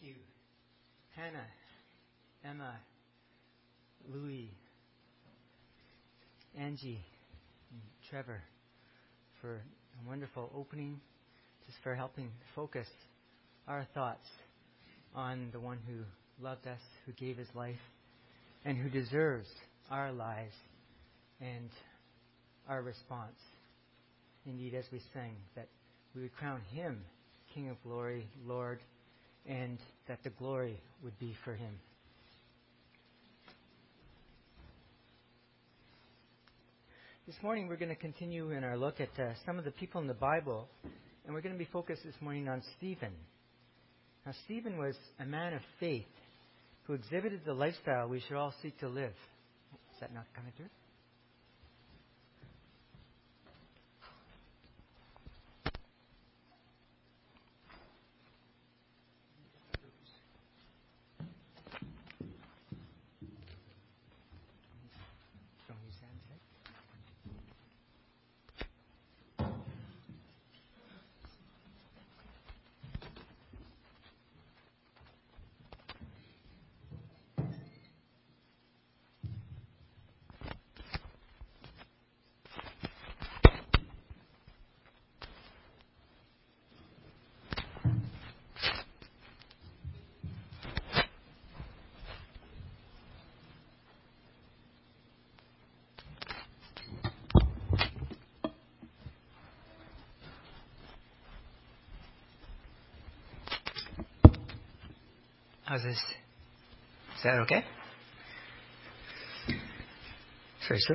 you, 0.00 0.14
Hannah, 1.14 1.46
Emma, 2.44 2.74
Louis, 4.12 4.50
Angie, 6.58 7.04
and 7.70 7.80
Trevor 8.10 8.42
for 9.40 9.54
a 9.54 10.08
wonderful 10.08 10.50
opening, 10.54 11.00
just 11.66 11.78
for 11.82 11.94
helping 11.94 12.30
focus 12.54 12.88
our 13.68 13.86
thoughts 13.94 14.26
on 15.14 15.48
the 15.52 15.60
one 15.60 15.78
who 15.86 15.98
loved 16.44 16.66
us, 16.66 16.80
who 17.06 17.12
gave 17.12 17.36
his 17.36 17.48
life, 17.54 17.76
and 18.64 18.76
who 18.76 18.88
deserves 18.88 19.48
our 19.90 20.12
lives 20.12 20.54
and 21.40 21.70
our 22.68 22.82
response. 22.82 23.38
Indeed, 24.44 24.74
as 24.74 24.84
we 24.92 25.00
sang, 25.12 25.36
that 25.54 25.68
we 26.14 26.22
would 26.22 26.34
crown 26.36 26.60
him 26.72 27.02
King 27.54 27.70
of 27.70 27.82
glory, 27.82 28.28
Lord, 28.46 28.80
and 29.48 29.78
that 30.08 30.18
the 30.24 30.30
glory 30.30 30.78
would 31.02 31.18
be 31.18 31.34
for 31.44 31.54
him. 31.54 31.72
This 37.26 37.36
morning 37.42 37.66
we're 37.66 37.76
going 37.76 37.88
to 37.88 37.96
continue 37.96 38.52
in 38.52 38.62
our 38.62 38.76
look 38.76 39.00
at 39.00 39.08
uh, 39.18 39.32
some 39.44 39.58
of 39.58 39.64
the 39.64 39.72
people 39.72 40.00
in 40.00 40.06
the 40.06 40.14
Bible, 40.14 40.68
and 41.24 41.34
we're 41.34 41.40
going 41.40 41.54
to 41.54 41.58
be 41.58 41.68
focused 41.72 42.04
this 42.04 42.14
morning 42.20 42.48
on 42.48 42.62
Stephen. 42.76 43.12
Now, 44.24 44.32
Stephen 44.44 44.78
was 44.78 44.94
a 45.18 45.24
man 45.24 45.52
of 45.54 45.60
faith 45.80 46.06
who 46.84 46.94
exhibited 46.94 47.40
the 47.44 47.52
lifestyle 47.52 48.08
we 48.08 48.20
should 48.20 48.36
all 48.36 48.54
seek 48.62 48.78
to 48.78 48.88
live. 48.88 49.14
Is 49.94 50.00
that 50.00 50.14
not 50.14 50.26
coming 50.34 50.52
through? 50.56 50.66
Is 105.84 107.22
that 107.24 107.40
okay? 107.40 107.64
Sorry, 110.66 110.80
so 110.80 110.94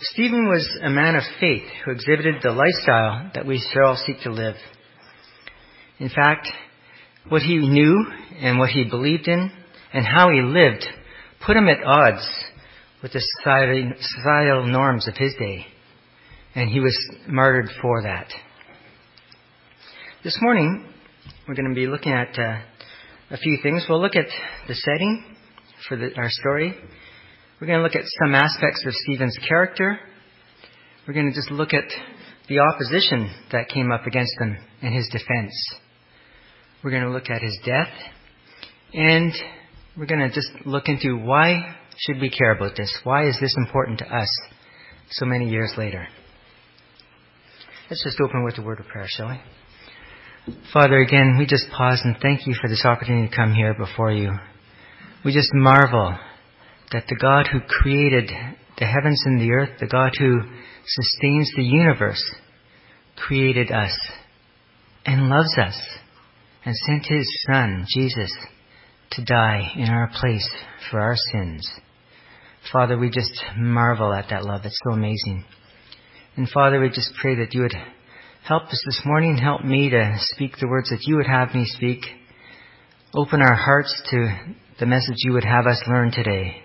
Stephen 0.00 0.46
was 0.48 0.68
a 0.82 0.90
man 0.90 1.16
of 1.16 1.22
faith 1.40 1.64
who 1.84 1.90
exhibited 1.90 2.36
the 2.42 2.52
lifestyle 2.52 3.30
that 3.34 3.46
we 3.46 3.58
should 3.58 3.82
all 3.82 3.96
seek 3.96 4.20
to 4.22 4.30
live. 4.30 4.54
In 5.98 6.08
fact, 6.10 6.48
what 7.28 7.42
he 7.42 7.56
knew 7.58 8.06
and 8.38 8.58
what 8.58 8.70
he 8.70 8.84
believed 8.84 9.26
in 9.26 9.50
and 9.92 10.06
how 10.06 10.30
he 10.30 10.40
lived 10.40 10.84
put 11.44 11.56
him 11.56 11.68
at 11.68 11.82
odds 11.84 12.26
with 13.02 13.12
the 13.12 13.22
societal 14.00 14.66
norms 14.66 15.08
of 15.08 15.16
his 15.16 15.34
day. 15.38 15.66
And 16.54 16.70
he 16.70 16.80
was 16.80 16.96
martyred 17.26 17.70
for 17.82 18.02
that. 18.02 18.28
This 20.22 20.38
morning, 20.40 20.88
we're 21.48 21.54
going 21.54 21.68
to 21.68 21.74
be 21.74 21.86
looking 21.86 22.12
at 22.12 22.38
uh, 22.38 22.60
a 23.30 23.36
few 23.36 23.58
things. 23.62 23.86
We'll 23.88 24.00
look 24.00 24.16
at 24.16 24.26
the 24.68 24.74
setting 24.74 25.24
for 25.88 25.96
the, 25.96 26.10
our 26.16 26.28
story. 26.28 26.74
We're 27.60 27.66
going 27.66 27.78
to 27.78 27.82
look 27.82 27.96
at 27.96 28.04
some 28.22 28.34
aspects 28.34 28.84
of 28.86 28.92
Stephen's 28.92 29.38
character. 29.48 29.98
We're 31.06 31.14
going 31.14 31.30
to 31.30 31.34
just 31.34 31.50
look 31.50 31.72
at 31.72 31.84
the 32.48 32.58
opposition 32.58 33.30
that 33.52 33.68
came 33.68 33.90
up 33.90 34.06
against 34.06 34.34
him 34.40 34.56
and 34.82 34.94
his 34.94 35.08
defense. 35.10 35.54
We're 36.82 36.90
going 36.90 37.04
to 37.04 37.10
look 37.10 37.30
at 37.30 37.42
his 37.42 37.58
death. 37.64 37.92
And 38.92 39.32
we're 39.96 40.06
going 40.06 40.28
to 40.28 40.34
just 40.34 40.50
look 40.66 40.88
into 40.88 41.16
why 41.16 41.76
should 41.96 42.20
we 42.20 42.30
care 42.30 42.52
about 42.52 42.76
this? 42.76 42.92
Why 43.04 43.26
is 43.26 43.38
this 43.40 43.54
important 43.56 44.00
to 44.00 44.06
us 44.06 44.28
so 45.10 45.24
many 45.24 45.48
years 45.48 45.72
later? 45.78 46.06
Let's 47.90 48.04
just 48.04 48.18
open 48.20 48.44
with 48.44 48.58
a 48.58 48.62
word 48.62 48.80
of 48.80 48.86
prayer, 48.86 49.06
shall 49.08 49.28
we? 49.28 49.40
Father, 50.74 50.98
again, 50.98 51.36
we 51.38 51.46
just 51.46 51.70
pause 51.70 52.02
and 52.04 52.16
thank 52.20 52.46
you 52.46 52.54
for 52.60 52.68
this 52.68 52.84
opportunity 52.84 53.28
to 53.28 53.34
come 53.34 53.54
here 53.54 53.72
before 53.72 54.12
you. 54.12 54.30
We 55.24 55.32
just 55.32 55.48
marvel 55.54 56.18
that 56.92 57.04
the 57.08 57.16
God 57.18 57.46
who 57.50 57.60
created 57.66 58.30
the 58.78 58.84
heavens 58.84 59.22
and 59.24 59.40
the 59.40 59.52
earth, 59.52 59.70
the 59.80 59.86
God 59.86 60.12
who 60.18 60.42
sustains 60.86 61.50
the 61.56 61.62
universe, 61.64 62.22
created 63.16 63.70
us 63.72 63.98
and 65.06 65.30
loves 65.30 65.56
us 65.56 65.80
and 66.66 66.76
sent 66.76 67.06
his 67.06 67.26
Son, 67.46 67.86
Jesus, 67.88 68.30
to 69.12 69.24
die 69.24 69.72
in 69.76 69.88
our 69.88 70.10
place 70.20 70.50
for 70.90 71.00
our 71.00 71.16
sins. 71.32 71.66
Father, 72.70 72.98
we 72.98 73.08
just 73.08 73.42
marvel 73.56 74.12
at 74.12 74.28
that 74.28 74.44
love. 74.44 74.60
It's 74.64 74.78
so 74.86 74.92
amazing. 74.92 75.46
And 76.36 76.50
Father, 76.50 76.80
we 76.80 76.88
just 76.88 77.14
pray 77.18 77.36
that 77.36 77.54
you 77.54 77.62
would 77.62 77.74
Help 78.46 78.64
us 78.64 78.82
this 78.84 79.00
morning. 79.06 79.38
Help 79.38 79.64
me 79.64 79.88
to 79.88 80.16
speak 80.18 80.58
the 80.60 80.68
words 80.68 80.90
that 80.90 80.98
you 81.04 81.16
would 81.16 81.26
have 81.26 81.54
me 81.54 81.64
speak. 81.64 82.00
Open 83.14 83.40
our 83.40 83.54
hearts 83.54 84.02
to 84.10 84.38
the 84.78 84.84
message 84.84 85.14
you 85.20 85.32
would 85.32 85.44
have 85.44 85.66
us 85.66 85.82
learn 85.88 86.12
today. 86.12 86.56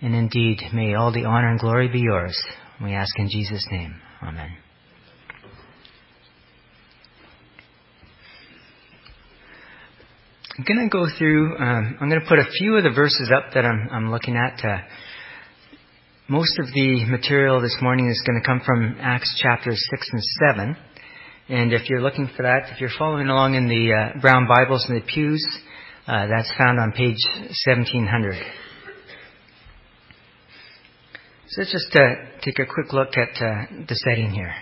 And 0.00 0.14
indeed, 0.14 0.60
may 0.72 0.94
all 0.94 1.12
the 1.12 1.24
honor 1.24 1.50
and 1.50 1.58
glory 1.58 1.88
be 1.88 1.98
yours. 1.98 2.40
We 2.80 2.92
ask 2.92 3.10
in 3.18 3.28
Jesus' 3.28 3.66
name. 3.72 4.00
Amen. 4.22 4.56
I'm 10.56 10.64
going 10.64 10.88
to 10.88 10.96
go 10.96 11.08
through, 11.18 11.58
um, 11.58 11.98
I'm 12.00 12.08
going 12.08 12.20
to 12.20 12.28
put 12.28 12.38
a 12.38 12.48
few 12.56 12.76
of 12.76 12.84
the 12.84 12.90
verses 12.90 13.32
up 13.36 13.52
that 13.54 13.64
I'm, 13.64 13.88
I'm 13.90 14.10
looking 14.12 14.36
at. 14.36 14.64
Uh, 14.64 14.78
most 16.28 16.58
of 16.58 16.66
the 16.72 17.04
material 17.04 17.60
this 17.60 17.76
morning 17.82 18.08
is 18.08 18.22
going 18.26 18.40
to 18.40 18.46
come 18.46 18.62
from 18.64 18.96
Acts 18.98 19.38
chapters 19.42 19.84
6 19.90 20.08
and 20.12 20.22
7. 20.48 20.76
And 21.50 21.72
if 21.74 21.90
you're 21.90 22.00
looking 22.00 22.30
for 22.34 22.44
that, 22.44 22.72
if 22.72 22.80
you're 22.80 22.90
following 22.98 23.28
along 23.28 23.54
in 23.54 23.68
the 23.68 23.92
uh, 23.92 24.20
brown 24.20 24.48
Bibles 24.48 24.86
in 24.88 24.94
the 24.94 25.02
pews, 25.02 25.46
uh, 26.06 26.26
that's 26.26 26.50
found 26.56 26.80
on 26.80 26.92
page 26.92 27.18
1700. 27.66 28.42
So 31.48 31.60
let's 31.60 31.72
just 31.72 31.94
uh, 31.94 32.00
take 32.42 32.58
a 32.58 32.64
quick 32.64 32.94
look 32.94 33.18
at 33.18 33.42
uh, 33.42 33.84
the 33.86 33.94
setting 33.94 34.30
here. 34.30 34.54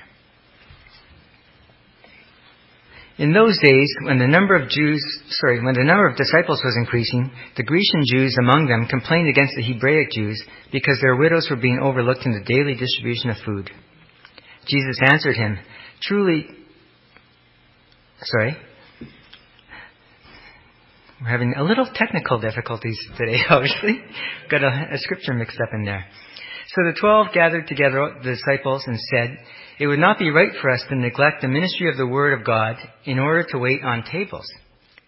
In 3.23 3.33
those 3.33 3.57
days, 3.63 3.89
when 4.03 4.19
the 4.19 4.27
number 4.27 4.57
of 4.57 4.69
Jews, 4.69 5.01
sorry, 5.29 5.63
when 5.63 5.75
the 5.75 5.85
number 5.85 6.09
of 6.09 6.17
disciples 6.17 6.61
was 6.65 6.77
increasing, 6.77 7.31
the 7.57 7.63
Grecian 7.63 8.03
Jews 8.05 8.37
among 8.37 8.67
them 8.67 8.89
complained 8.91 9.29
against 9.29 9.55
the 9.55 9.63
Hebraic 9.63 10.11
Jews 10.11 10.43
because 10.73 10.99
their 11.01 11.15
widows 11.15 11.47
were 11.49 11.55
being 11.55 11.79
overlooked 11.81 12.27
in 12.27 12.33
the 12.33 12.43
daily 12.45 12.75
distribution 12.75 13.31
of 13.31 13.37
food. 13.47 13.71
Jesus 14.67 14.99
answered 15.07 15.37
him, 15.37 15.57
Truly, 16.03 16.49
sorry, 18.23 18.57
we're 21.21 21.29
having 21.29 21.55
a 21.57 21.63
little 21.63 21.87
technical 21.95 22.41
difficulties 22.41 22.99
today, 23.17 23.39
obviously. 23.49 24.03
Got 24.51 24.65
a, 24.65 24.89
a 24.95 24.99
scripture 24.99 25.33
mixed 25.33 25.61
up 25.61 25.69
in 25.73 25.85
there. 25.85 26.07
So 26.75 26.83
the 26.85 26.97
twelve 26.99 27.27
gathered 27.35 27.67
together 27.67 28.17
the 28.23 28.31
disciples 28.31 28.85
and 28.87 28.99
said, 28.99 29.37
It 29.79 29.87
would 29.87 29.99
not 29.99 30.19
be 30.19 30.31
right 30.31 30.53
for 30.61 30.71
us 30.71 30.83
to 30.89 30.97
neglect 30.97 31.43
the 31.43 31.49
ministry 31.49 31.91
of 31.91 31.99
the 31.99 32.07
Word 32.07 32.39
of 32.39 32.47
God 32.47 32.77
in 33.05 33.19
order 33.19 33.47
to 33.51 33.59
wait 33.59 33.85
on 33.85 34.05
tables. 34.11 34.47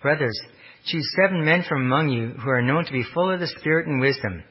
Brothers, 0.03 0.39
choose 0.85 1.11
seven 1.17 1.43
men 1.43 1.65
from 1.67 1.81
among 1.81 2.11
you 2.11 2.35
who 2.39 2.51
are 2.51 2.61
known 2.61 2.85
to 2.85 2.93
be 2.93 3.03
full 3.15 3.31
of 3.31 3.41
the 3.41 3.47
Spirit 3.47 3.87
and 3.87 3.99
wisdom. 3.99 4.43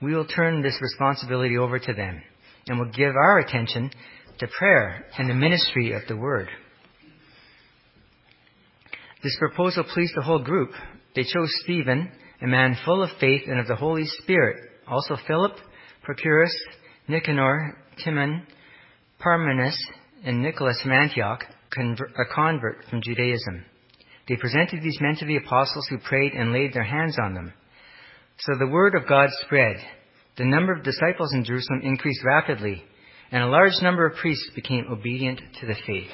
We 0.00 0.14
will 0.14 0.24
turn 0.24 0.62
this 0.62 0.78
responsibility 0.80 1.58
over 1.58 1.78
to 1.78 1.92
them 1.92 2.22
and 2.68 2.78
will 2.78 2.90
give 2.90 3.14
our 3.14 3.38
attention 3.38 3.90
to 4.38 4.48
prayer 4.58 5.04
and 5.18 5.28
the 5.28 5.34
ministry 5.34 5.92
of 5.92 6.02
the 6.08 6.16
Word. 6.16 6.48
This 9.22 9.36
proposal 9.38 9.84
pleased 9.84 10.14
the 10.16 10.22
whole 10.22 10.42
group. 10.42 10.70
They 11.14 11.24
chose 11.24 11.52
Stephen, 11.64 12.10
a 12.40 12.46
man 12.46 12.78
full 12.86 13.02
of 13.02 13.10
faith 13.20 13.42
and 13.46 13.60
of 13.60 13.66
the 13.66 13.76
Holy 13.76 14.06
Spirit, 14.06 14.56
also 14.88 15.18
Philip, 15.26 15.56
Prochorus, 16.06 16.52
Nicanor, 17.08 17.76
Timon, 18.04 18.46
Parmenas, 19.18 19.76
and 20.24 20.40
Nicholas 20.40 20.80
of 20.84 20.92
Antioch, 20.92 21.44
a 21.78 22.34
convert 22.34 22.84
from 22.88 23.02
Judaism. 23.02 23.64
They 24.28 24.36
presented 24.36 24.82
these 24.82 24.98
men 25.00 25.16
to 25.16 25.26
the 25.26 25.36
apostles 25.36 25.86
who 25.90 25.98
prayed 25.98 26.32
and 26.32 26.52
laid 26.52 26.72
their 26.72 26.84
hands 26.84 27.16
on 27.20 27.34
them. 27.34 27.52
So 28.38 28.52
the 28.58 28.66
word 28.66 28.94
of 28.94 29.08
God 29.08 29.30
spread. 29.44 29.76
The 30.36 30.44
number 30.44 30.72
of 30.72 30.84
disciples 30.84 31.32
in 31.32 31.44
Jerusalem 31.44 31.80
increased 31.82 32.24
rapidly, 32.24 32.84
and 33.32 33.42
a 33.42 33.48
large 33.48 33.80
number 33.82 34.06
of 34.06 34.16
priests 34.16 34.50
became 34.54 34.86
obedient 34.90 35.40
to 35.60 35.66
the 35.66 35.76
faith. 35.86 36.10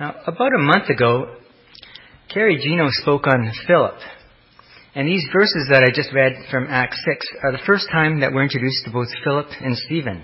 Now, 0.00 0.14
about 0.26 0.54
a 0.54 0.62
month 0.62 0.88
ago, 0.88 1.36
Carrie 2.32 2.58
Gino 2.58 2.86
spoke 2.88 3.26
on 3.26 3.52
Philip. 3.66 3.98
And 4.94 5.08
these 5.08 5.26
verses 5.32 5.68
that 5.70 5.82
I 5.82 5.88
just 5.94 6.12
read 6.12 6.34
from 6.50 6.66
Acts 6.68 7.02
6 7.06 7.26
are 7.42 7.52
the 7.52 7.62
first 7.64 7.88
time 7.90 8.20
that 8.20 8.30
we're 8.32 8.42
introduced 8.42 8.84
to 8.84 8.90
both 8.90 9.08
Philip 9.24 9.46
and 9.60 9.74
Stephen. 9.76 10.22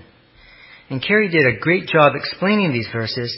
And 0.89 1.01
Carrie 1.01 1.29
did 1.29 1.47
a 1.47 1.57
great 1.59 1.87
job 1.87 2.13
explaining 2.15 2.71
these 2.71 2.87
verses. 2.93 3.35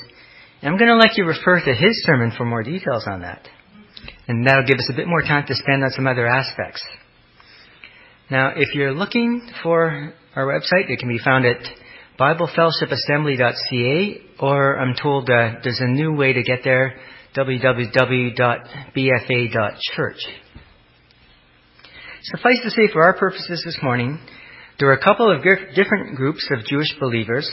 And 0.62 0.70
I'm 0.70 0.78
going 0.78 0.92
to 0.92 0.98
let 0.98 1.18
you 1.18 1.26
refer 1.26 1.60
to 1.60 1.74
his 1.74 2.04
sermon 2.04 2.32
for 2.38 2.46
more 2.46 2.62
details 2.64 3.06
on 3.08 3.22
that. 3.22 3.48
And 4.28 4.46
that'll 4.46 4.66
give 4.66 4.78
us 4.78 4.90
a 4.92 4.96
bit 4.96 5.08
more 5.08 5.22
time 5.22 5.46
to 5.48 5.56
spend 5.56 5.84
on 5.84 5.92
some 5.92 6.06
other 6.06 6.28
aspects. 6.28 6.86
Now, 8.30 8.52
if 8.56 8.76
you're 8.76 8.94
looking 8.94 9.50
for 9.64 10.14
our 10.36 10.46
website, 10.46 10.90
it 10.90 11.00
can 11.00 11.10
be 11.10 11.20
found 11.24 11.46
at 11.46 11.60
BibleFellowshipAssembly.ca, 12.20 14.22
or 14.40 14.78
I'm 14.80 14.96
told 15.02 15.30
uh, 15.30 15.54
there's 15.64 15.80
a 15.80 15.88
new 15.88 16.14
way 16.14 16.34
to 16.34 16.44
get 16.44 16.60
there, 16.64 17.00
www.bfa.church. 17.36 18.36
Suffice 22.24 22.60
to 22.64 22.70
say, 22.70 22.88
for 22.94 23.02
our 23.02 23.14
purposes 23.18 23.64
this 23.66 23.80
morning, 23.82 24.20
there 24.78 24.88
were 24.88 24.94
a 24.94 25.04
couple 25.04 25.32
of 25.32 25.42
different 25.74 26.16
groups 26.16 26.48
of 26.52 26.64
Jewish 26.66 26.94
believers, 27.00 27.50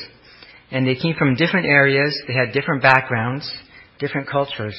and 0.70 0.86
they 0.86 0.94
came 0.94 1.14
from 1.18 1.36
different 1.36 1.64
areas, 1.64 2.14
they 2.28 2.34
had 2.34 2.52
different 2.52 2.82
backgrounds, 2.82 3.50
different 3.98 4.28
cultures. 4.28 4.78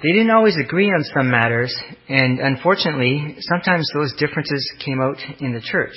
They 0.00 0.12
didn't 0.12 0.30
always 0.30 0.56
agree 0.56 0.90
on 0.90 1.02
some 1.12 1.28
matters, 1.28 1.74
and 2.08 2.38
unfortunately, 2.38 3.34
sometimes 3.40 3.88
those 3.94 4.14
differences 4.16 4.72
came 4.84 5.00
out 5.00 5.18
in 5.40 5.52
the 5.52 5.60
church. 5.60 5.94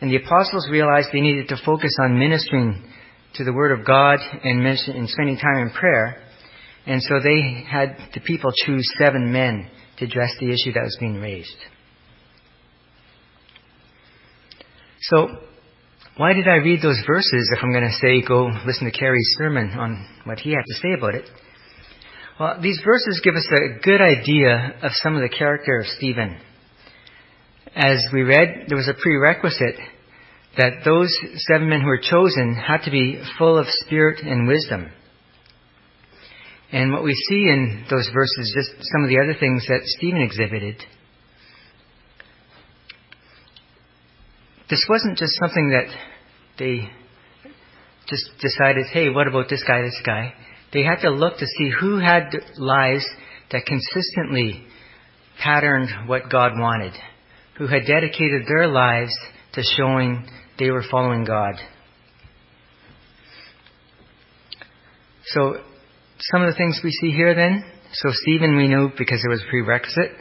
And 0.00 0.08
the 0.08 0.22
apostles 0.24 0.68
realized 0.70 1.08
they 1.12 1.20
needed 1.20 1.48
to 1.48 1.56
focus 1.66 1.96
on 2.04 2.16
ministering 2.16 2.80
to 3.34 3.44
the 3.44 3.52
Word 3.52 3.76
of 3.76 3.84
God 3.84 4.20
and, 4.44 4.64
and 4.64 5.08
spending 5.10 5.36
time 5.36 5.66
in 5.66 5.70
prayer. 5.70 6.22
And 6.86 7.02
so 7.02 7.18
they 7.18 7.64
had 7.68 7.96
the 8.14 8.20
people 8.20 8.52
choose 8.64 8.88
seven 9.00 9.32
men 9.32 9.68
to 9.98 10.04
address 10.04 10.30
the 10.40 10.46
issue 10.46 10.72
that 10.72 10.82
was 10.82 10.96
being 10.98 11.20
raised. 11.20 11.56
So, 15.00 15.28
why 16.16 16.32
did 16.32 16.46
I 16.46 16.56
read 16.56 16.80
those 16.82 17.00
verses 17.06 17.52
if 17.56 17.62
I'm 17.62 17.72
going 17.72 17.88
to 17.88 17.98
say 18.00 18.26
go 18.26 18.50
listen 18.66 18.84
to 18.84 18.96
Carrie's 18.96 19.34
sermon 19.38 19.70
on 19.70 20.06
what 20.24 20.38
he 20.38 20.50
had 20.50 20.64
to 20.66 20.74
say 20.74 20.92
about 20.96 21.14
it? 21.14 21.28
Well, 22.38 22.60
these 22.62 22.80
verses 22.84 23.20
give 23.22 23.34
us 23.34 23.48
a 23.50 23.80
good 23.82 24.00
idea 24.00 24.76
of 24.82 24.92
some 24.94 25.16
of 25.16 25.22
the 25.22 25.36
character 25.36 25.80
of 25.80 25.86
Stephen. 25.86 26.38
As 27.74 28.04
we 28.12 28.22
read, 28.22 28.66
there 28.68 28.76
was 28.76 28.88
a 28.88 29.00
prerequisite 29.00 29.76
that 30.56 30.84
those 30.84 31.10
seven 31.48 31.68
men 31.68 31.80
who 31.80 31.86
were 31.86 32.00
chosen 32.02 32.54
had 32.54 32.82
to 32.82 32.90
be 32.90 33.22
full 33.38 33.58
of 33.58 33.66
spirit 33.68 34.20
and 34.24 34.46
wisdom. 34.46 34.90
And 36.72 36.90
what 36.90 37.04
we 37.04 37.14
see 37.14 37.48
in 37.48 37.84
those 37.90 38.08
verses, 38.14 38.52
just 38.54 38.90
some 38.90 39.04
of 39.04 39.10
the 39.10 39.20
other 39.22 39.38
things 39.38 39.66
that 39.68 39.82
Stephen 39.84 40.22
exhibited. 40.22 40.82
This 44.70 44.86
wasn't 44.88 45.18
just 45.18 45.32
something 45.38 45.68
that 45.68 45.94
they 46.58 46.88
just 48.08 48.30
decided, 48.40 48.86
hey, 48.90 49.10
what 49.10 49.28
about 49.28 49.50
this 49.50 49.62
guy, 49.68 49.82
this 49.82 50.00
guy? 50.04 50.32
They 50.72 50.82
had 50.82 51.02
to 51.02 51.10
look 51.10 51.36
to 51.38 51.46
see 51.46 51.70
who 51.78 51.98
had 51.98 52.34
lives 52.56 53.06
that 53.50 53.66
consistently 53.66 54.64
patterned 55.42 56.08
what 56.08 56.30
God 56.30 56.52
wanted, 56.56 56.94
who 57.58 57.66
had 57.66 57.84
dedicated 57.86 58.46
their 58.48 58.66
lives 58.66 59.14
to 59.52 59.62
showing 59.76 60.26
they 60.58 60.70
were 60.70 60.84
following 60.90 61.24
God. 61.24 61.54
So, 65.26 65.58
some 66.30 66.42
of 66.42 66.48
the 66.48 66.56
things 66.56 66.80
we 66.84 66.90
see 66.92 67.10
here 67.10 67.34
then, 67.34 67.64
so 67.92 68.08
Stephen 68.12 68.56
we 68.56 68.68
know 68.68 68.90
because 68.96 69.22
it 69.24 69.28
was 69.28 69.42
prerequisite, 69.50 70.12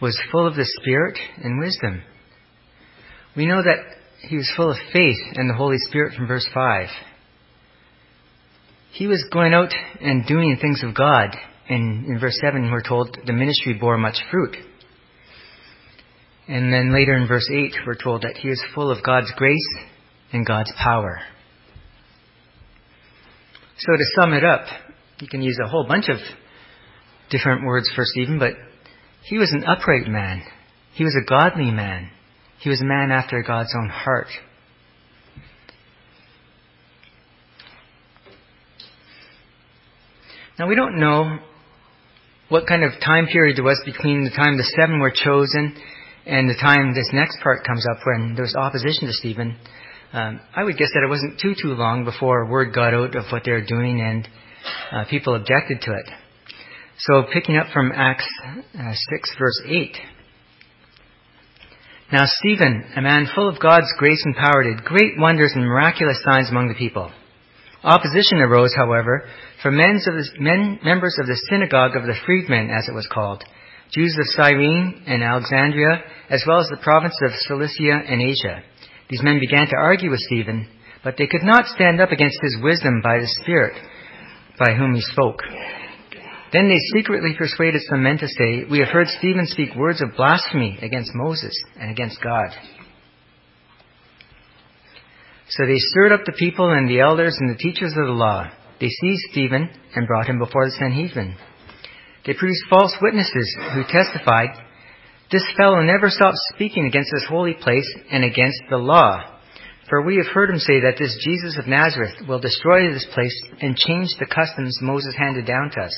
was 0.00 0.18
full 0.30 0.46
of 0.46 0.54
the 0.54 0.64
Spirit 0.80 1.18
and 1.42 1.58
wisdom. 1.58 2.02
We 3.36 3.46
know 3.46 3.62
that 3.62 3.78
he 4.28 4.36
was 4.36 4.50
full 4.56 4.70
of 4.70 4.76
faith 4.92 5.18
and 5.34 5.50
the 5.50 5.54
Holy 5.54 5.78
Spirit 5.78 6.14
from 6.14 6.26
verse 6.26 6.48
5. 6.54 6.88
He 8.92 9.06
was 9.06 9.24
going 9.32 9.52
out 9.52 9.72
and 10.00 10.26
doing 10.26 10.56
things 10.60 10.82
of 10.82 10.94
God. 10.94 11.36
And 11.68 12.06
in 12.06 12.18
verse 12.18 12.38
7, 12.40 12.70
we're 12.70 12.82
told 12.82 13.16
the 13.26 13.32
ministry 13.32 13.74
bore 13.74 13.98
much 13.98 14.16
fruit. 14.30 14.56
And 16.48 16.72
then 16.72 16.94
later 16.94 17.16
in 17.16 17.28
verse 17.28 17.48
8, 17.52 17.74
we're 17.86 17.94
told 17.94 18.22
that 18.22 18.38
he 18.38 18.48
is 18.48 18.64
full 18.74 18.90
of 18.90 19.04
God's 19.04 19.30
grace 19.36 19.68
and 20.32 20.46
God's 20.46 20.72
power. 20.82 21.20
So 23.76 23.92
to 23.92 24.04
sum 24.16 24.32
it 24.32 24.44
up, 24.44 24.66
you 25.20 25.28
can 25.28 25.42
use 25.42 25.58
a 25.62 25.68
whole 25.68 25.86
bunch 25.86 26.08
of 26.08 26.18
different 27.30 27.64
words 27.64 27.90
for 27.94 28.04
Stephen, 28.04 28.38
but 28.38 28.52
he 29.24 29.38
was 29.38 29.52
an 29.52 29.64
upright 29.64 30.06
man. 30.06 30.42
He 30.94 31.04
was 31.04 31.16
a 31.20 31.28
godly 31.28 31.70
man. 31.70 32.10
He 32.60 32.70
was 32.70 32.80
a 32.80 32.84
man 32.84 33.10
after 33.10 33.42
God's 33.42 33.72
own 33.76 33.88
heart. 33.88 34.28
Now 40.58 40.68
we 40.68 40.74
don't 40.74 40.98
know 40.98 41.38
what 42.48 42.66
kind 42.66 42.82
of 42.82 42.92
time 43.04 43.26
period 43.26 43.56
there 43.56 43.64
was 43.64 43.80
between 43.84 44.24
the 44.24 44.30
time 44.30 44.56
the 44.56 44.64
seven 44.80 44.98
were 44.98 45.12
chosen 45.14 45.76
and 46.26 46.48
the 46.48 46.56
time 46.60 46.94
this 46.94 47.08
next 47.12 47.38
part 47.42 47.64
comes 47.64 47.84
up 47.88 47.98
when 48.04 48.34
there 48.34 48.42
was 48.42 48.56
opposition 48.56 49.06
to 49.06 49.12
Stephen. 49.12 49.56
Um, 50.12 50.40
I 50.56 50.64
would 50.64 50.76
guess 50.76 50.88
that 50.94 51.04
it 51.04 51.08
wasn't 51.08 51.38
too 51.38 51.54
too 51.54 51.74
long 51.74 52.04
before 52.04 52.50
word 52.50 52.74
got 52.74 52.94
out 52.94 53.14
of 53.14 53.26
what 53.30 53.44
they 53.44 53.52
were 53.52 53.64
doing 53.64 54.00
and 54.00 54.26
uh, 54.92 55.04
people 55.08 55.34
objected 55.34 55.80
to 55.82 55.92
it. 55.92 56.10
So 56.98 57.24
picking 57.32 57.56
up 57.56 57.68
from 57.72 57.92
Acts 57.94 58.26
uh, 58.44 58.92
6 58.92 59.36
verse 59.38 59.62
8. 59.66 59.96
Now 62.10 62.24
Stephen, 62.26 62.84
a 62.96 63.02
man 63.02 63.28
full 63.34 63.48
of 63.48 63.60
God's 63.60 63.92
grace 63.98 64.22
and 64.24 64.34
power, 64.34 64.64
did 64.64 64.84
great 64.84 65.18
wonders 65.18 65.52
and 65.54 65.64
miraculous 65.64 66.22
signs 66.24 66.50
among 66.50 66.68
the 66.68 66.74
people. 66.74 67.12
Opposition 67.84 68.38
arose, 68.38 68.74
however, 68.74 69.28
from 69.62 69.76
men, 69.76 70.00
members 70.82 71.16
of 71.20 71.26
the 71.26 71.40
synagogue 71.48 71.96
of 71.96 72.04
the 72.04 72.16
freedmen, 72.26 72.70
as 72.70 72.88
it 72.88 72.94
was 72.94 73.06
called, 73.12 73.44
Jews 73.92 74.16
of 74.18 74.26
Cyrene 74.34 75.04
and 75.06 75.22
Alexandria, 75.22 76.02
as 76.30 76.42
well 76.46 76.60
as 76.60 76.68
the 76.68 76.82
province 76.82 77.14
of 77.22 77.30
Cilicia 77.46 78.02
and 78.06 78.20
Asia. 78.20 78.62
These 79.08 79.22
men 79.22 79.38
began 79.38 79.66
to 79.68 79.76
argue 79.76 80.10
with 80.10 80.20
Stephen, 80.20 80.68
but 81.04 81.14
they 81.16 81.26
could 81.28 81.44
not 81.44 81.66
stand 81.66 82.00
up 82.00 82.10
against 82.10 82.38
his 82.42 82.56
wisdom 82.60 83.00
by 83.02 83.18
the 83.18 83.28
Spirit 83.42 83.74
by 84.58 84.74
whom 84.74 84.94
he 84.94 85.00
spoke. 85.00 85.40
Then 86.52 86.68
they 86.68 86.98
secretly 86.98 87.34
persuaded 87.36 87.82
some 87.88 88.02
men 88.02 88.18
to 88.18 88.28
say, 88.28 88.64
We 88.70 88.78
have 88.78 88.88
heard 88.88 89.08
Stephen 89.08 89.46
speak 89.46 89.74
words 89.74 90.00
of 90.00 90.16
blasphemy 90.16 90.78
against 90.80 91.14
Moses 91.14 91.52
and 91.78 91.90
against 91.90 92.22
God. 92.22 92.48
So 95.50 95.64
they 95.66 95.76
stirred 95.76 96.12
up 96.12 96.24
the 96.24 96.36
people 96.38 96.70
and 96.70 96.88
the 96.88 97.00
elders 97.00 97.36
and 97.38 97.50
the 97.50 97.58
teachers 97.58 97.92
of 97.96 98.06
the 98.06 98.12
law. 98.12 98.46
They 98.80 98.88
seized 98.88 99.22
Stephen 99.30 99.68
and 99.94 100.06
brought 100.06 100.28
him 100.28 100.38
before 100.38 100.66
the 100.66 100.72
Sanhedrin. 100.72 101.36
They 102.26 102.34
produced 102.34 102.64
false 102.68 102.94
witnesses 103.00 103.56
who 103.74 103.82
testified, 103.84 104.50
This 105.32 105.44
fellow 105.56 105.80
never 105.80 106.10
stopped 106.10 106.36
speaking 106.54 106.86
against 106.86 107.10
this 107.12 107.26
holy 107.28 107.54
place 107.54 107.88
and 108.10 108.24
against 108.24 108.60
the 108.70 108.76
law. 108.76 109.37
For 109.88 110.02
we 110.02 110.16
have 110.16 110.32
heard 110.34 110.50
him 110.50 110.58
say 110.58 110.80
that 110.80 110.96
this 110.98 111.16
Jesus 111.24 111.56
of 111.58 111.66
Nazareth 111.66 112.28
will 112.28 112.40
destroy 112.40 112.92
this 112.92 113.06
place 113.14 113.34
and 113.60 113.74
change 113.76 114.08
the 114.18 114.26
customs 114.26 114.78
Moses 114.82 115.14
handed 115.16 115.46
down 115.46 115.70
to 115.70 115.80
us. 115.80 115.96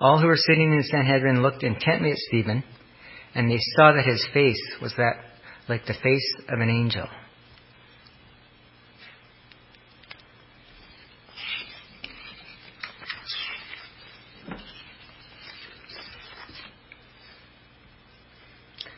All 0.00 0.18
who 0.18 0.26
were 0.26 0.36
sitting 0.36 0.72
in 0.72 0.78
the 0.78 0.84
Sanhedrin 0.84 1.42
looked 1.42 1.62
intently 1.62 2.10
at 2.10 2.18
Stephen, 2.18 2.64
and 3.34 3.50
they 3.50 3.60
saw 3.76 3.92
that 3.92 4.04
his 4.04 4.26
face 4.34 4.60
was 4.82 4.92
that 4.96 5.14
like 5.68 5.86
the 5.86 5.94
face 6.02 6.34
of 6.48 6.58
an 6.58 6.68
angel. 6.68 7.06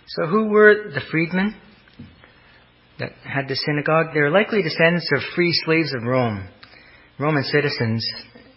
So 0.06 0.26
who 0.26 0.46
were 0.48 0.90
the 0.92 1.00
freedmen 1.10 1.56
that 3.02 3.12
had 3.24 3.48
the 3.48 3.56
synagogue? 3.56 4.14
They 4.14 4.20
were 4.20 4.30
likely 4.30 4.62
descendants 4.62 5.10
of 5.14 5.22
free 5.34 5.52
slaves 5.64 5.92
of 5.92 6.04
Rome, 6.04 6.48
Roman 7.18 7.42
citizens, 7.42 8.08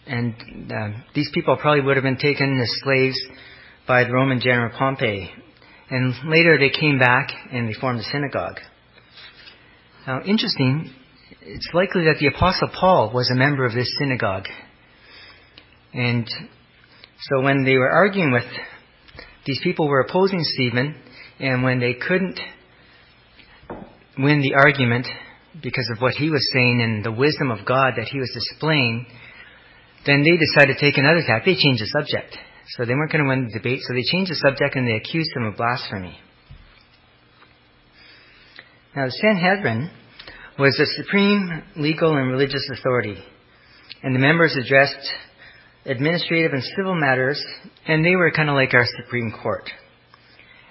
and 0.06 0.34
uh, 0.70 0.88
these 1.14 1.30
people 1.34 1.56
probably 1.56 1.82
would 1.82 1.96
have 1.96 2.04
been 2.04 2.16
taken 2.16 2.60
as 2.60 2.70
slaves 2.84 3.16
by 3.88 4.04
the 4.04 4.12
Roman 4.12 4.40
general 4.40 4.70
Pompey. 4.76 5.30
And 5.90 6.14
later 6.26 6.58
they 6.58 6.70
came 6.70 6.98
back 6.98 7.30
and 7.52 7.68
they 7.68 7.74
formed 7.74 8.00
a 8.00 8.04
synagogue. 8.04 8.58
Now, 10.06 10.22
interesting, 10.22 10.92
it's 11.42 11.70
likely 11.74 12.04
that 12.04 12.18
the 12.20 12.28
Apostle 12.28 12.68
Paul 12.78 13.10
was 13.12 13.30
a 13.30 13.34
member 13.34 13.64
of 13.64 13.74
this 13.74 13.90
synagogue. 13.98 14.46
And 15.92 16.28
so 17.20 17.42
when 17.42 17.64
they 17.64 17.76
were 17.76 17.90
arguing 17.90 18.30
with 18.30 18.44
these 19.44 19.60
people 19.62 19.88
were 19.88 20.00
opposing 20.00 20.40
Stephen, 20.42 20.94
and 21.40 21.64
when 21.64 21.80
they 21.80 21.94
couldn't 21.94 22.38
win 24.18 24.40
the 24.40 24.54
argument 24.54 25.06
because 25.62 25.90
of 25.94 26.00
what 26.00 26.14
he 26.14 26.30
was 26.30 26.48
saying 26.52 26.82
and 26.82 27.04
the 27.04 27.12
wisdom 27.12 27.50
of 27.50 27.66
God 27.66 27.94
that 27.96 28.08
he 28.10 28.18
was 28.18 28.30
displaying, 28.34 29.06
then 30.04 30.22
they 30.22 30.36
decided 30.36 30.74
to 30.74 30.80
take 30.80 30.98
another 30.98 31.22
tack. 31.26 31.44
They 31.44 31.54
changed 31.54 31.82
the 31.82 31.86
subject. 31.86 32.36
So 32.70 32.84
they 32.84 32.94
weren't 32.94 33.12
going 33.12 33.24
to 33.24 33.28
win 33.28 33.46
the 33.46 33.58
debate, 33.58 33.80
so 33.82 33.94
they 33.94 34.02
changed 34.02 34.30
the 34.30 34.36
subject 34.36 34.74
and 34.74 34.86
they 34.86 34.96
accused 34.96 35.30
him 35.34 35.44
of 35.44 35.56
blasphemy. 35.56 36.18
Now, 38.94 39.06
the 39.06 39.12
Sanhedrin 39.12 39.90
was 40.58 40.74
the 40.78 40.86
supreme 41.02 41.62
legal 41.76 42.16
and 42.16 42.30
religious 42.30 42.68
authority, 42.72 43.18
and 44.02 44.14
the 44.14 44.18
members 44.18 44.56
addressed 44.56 45.06
administrative 45.84 46.52
and 46.52 46.62
civil 46.76 46.94
matters, 46.94 47.42
and 47.86 48.04
they 48.04 48.16
were 48.16 48.30
kind 48.30 48.48
of 48.48 48.54
like 48.54 48.72
our 48.74 48.86
Supreme 49.02 49.32
Court. 49.42 49.70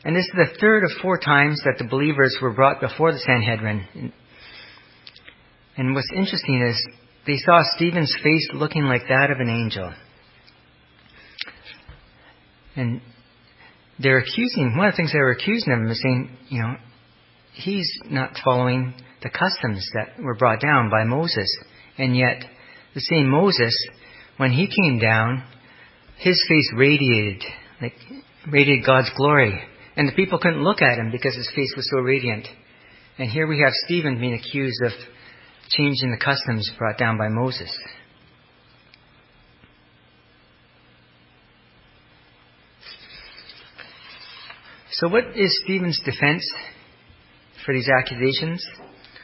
And 0.06 0.16
this 0.16 0.26
is 0.26 0.32
the 0.36 0.58
third 0.62 0.84
of 0.84 0.92
four 1.02 1.18
times 1.18 1.60
that 1.66 1.80
the 1.80 1.90
believers 1.90 2.38
were 2.40 2.54
brought 2.54 2.80
before 2.80 3.12
the 3.12 3.18
Sanhedrin. 3.18 4.14
And 5.76 5.96
what's 5.96 6.12
interesting 6.16 6.62
is 6.62 6.88
they 7.26 7.38
saw 7.38 7.62
Stephen's 7.76 8.16
face 8.24 8.50
looking 8.54 8.84
like 8.84 9.08
that 9.10 9.32
of 9.32 9.40
an 9.40 9.50
angel. 9.50 9.92
And 12.76 13.02
they're 13.98 14.20
accusing, 14.20 14.78
one 14.78 14.88
of 14.88 14.94
the 14.94 14.98
things 14.98 15.12
they 15.12 15.18
were 15.18 15.32
accusing 15.32 15.74
of 15.74 15.80
him 15.80 15.88
is 15.88 16.02
saying, 16.02 16.38
you 16.50 16.62
know, 16.62 16.76
he's 17.54 17.90
not 18.10 18.38
following 18.44 18.94
the 19.24 19.30
customs 19.30 19.90
that 19.96 20.22
were 20.24 20.36
brought 20.36 20.62
down 20.62 20.92
by 20.92 21.04
Moses. 21.04 21.48
And 21.98 22.16
yet, 22.16 22.44
the 22.94 23.02
same 23.02 23.28
Moses, 23.28 23.76
when 24.38 24.52
he 24.52 24.68
came 24.68 25.00
down, 25.00 25.44
his 26.18 26.40
face 26.48 26.72
radiated, 26.76 27.44
like, 27.82 27.96
radiated 28.52 28.86
God's 28.86 29.10
glory. 29.18 29.62
And 29.98 30.08
the 30.08 30.14
people 30.14 30.40
couldn't 30.40 30.64
look 30.64 30.82
at 30.82 30.98
him 30.98 31.12
because 31.12 31.36
his 31.36 31.50
face 31.56 31.74
was 31.76 31.90
so 31.90 32.00
radiant. 32.00 32.48
And 33.18 33.30
here 33.30 33.48
we 33.48 33.60
have 33.60 33.74
Stephen 33.86 34.20
being 34.20 34.34
accused 34.34 34.82
of 34.84 34.92
changing 35.70 36.12
the 36.12 36.24
customs 36.24 36.70
brought 36.78 36.98
down 36.98 37.18
by 37.18 37.30
Moses. 37.30 37.76
So, 44.92 45.10
what 45.10 45.36
is 45.36 45.62
Stephen's 45.66 46.00
defense 46.06 46.50
for 47.66 47.74
these 47.74 47.90
accusations? 47.90 48.66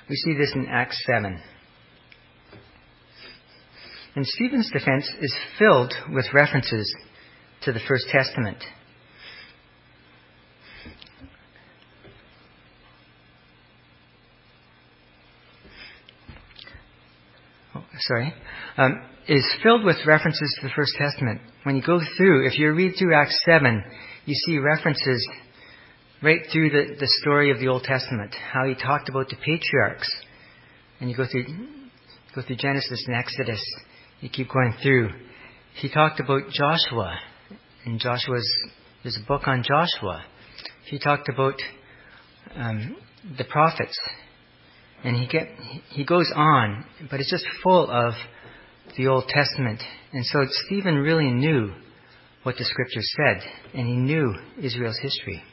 We 0.09 0.15
see 0.17 0.33
this 0.37 0.51
in 0.53 0.67
Acts 0.67 1.01
7. 1.05 1.41
And 4.15 4.27
Stephen's 4.27 4.69
defense 4.71 5.09
is 5.21 5.33
filled 5.57 5.93
with 6.13 6.25
references 6.33 6.93
to 7.61 7.71
the 7.71 7.79
First 7.87 8.07
Testament. 8.11 8.57
Oh, 17.73 17.85
sorry. 18.01 18.33
Um, 18.77 19.01
is 19.27 19.45
filled 19.63 19.83
with 19.83 19.97
references 20.05 20.57
to 20.59 20.67
the 20.67 20.73
First 20.75 20.93
Testament. 20.97 21.41
When 21.63 21.75
you 21.75 21.81
go 21.81 21.99
through, 22.17 22.47
if 22.47 22.57
you 22.57 22.71
read 22.73 22.95
through 22.97 23.15
Acts 23.15 23.39
7, 23.45 23.83
you 24.25 24.33
see 24.33 24.57
references 24.57 25.27
right 26.21 26.41
through 26.51 26.69
the, 26.69 26.95
the 26.99 27.07
story 27.21 27.51
of 27.51 27.59
the 27.59 27.67
Old 27.67 27.83
Testament, 27.83 28.35
how 28.51 28.65
he 28.65 28.75
talked 28.75 29.09
about 29.09 29.29
the 29.29 29.35
patriarchs. 29.35 30.11
And 30.99 31.09
you 31.09 31.15
go 31.15 31.25
through, 31.29 31.45
go 32.35 32.41
through 32.41 32.57
Genesis 32.57 33.03
and 33.07 33.15
Exodus, 33.15 33.63
you 34.21 34.29
keep 34.29 34.49
going 34.49 34.73
through. 34.81 35.09
He 35.75 35.89
talked 35.89 36.19
about 36.19 36.49
Joshua, 36.51 37.17
and 37.85 37.99
Joshua's, 37.99 38.49
there's 39.03 39.17
a 39.21 39.27
book 39.27 39.47
on 39.47 39.63
Joshua. 39.63 40.23
He 40.85 40.99
talked 40.99 41.29
about 41.29 41.55
um, 42.55 42.97
the 43.37 43.45
prophets, 43.45 43.97
and 45.03 45.15
he 45.15 45.27
get 45.27 45.47
he 45.89 46.03
goes 46.03 46.31
on, 46.35 46.85
but 47.09 47.19
it's 47.19 47.31
just 47.31 47.45
full 47.63 47.89
of 47.89 48.13
the 48.97 49.07
Old 49.07 49.27
Testament. 49.27 49.81
And 50.13 50.25
so 50.25 50.39
Stephen 50.65 50.95
really 50.95 51.29
knew 51.29 51.73
what 52.43 52.57
the 52.57 52.65
scriptures 52.65 53.09
said, 53.15 53.41
and 53.73 53.87
he 53.87 53.95
knew 53.95 54.35
Israel's 54.61 54.99
history 54.99 55.43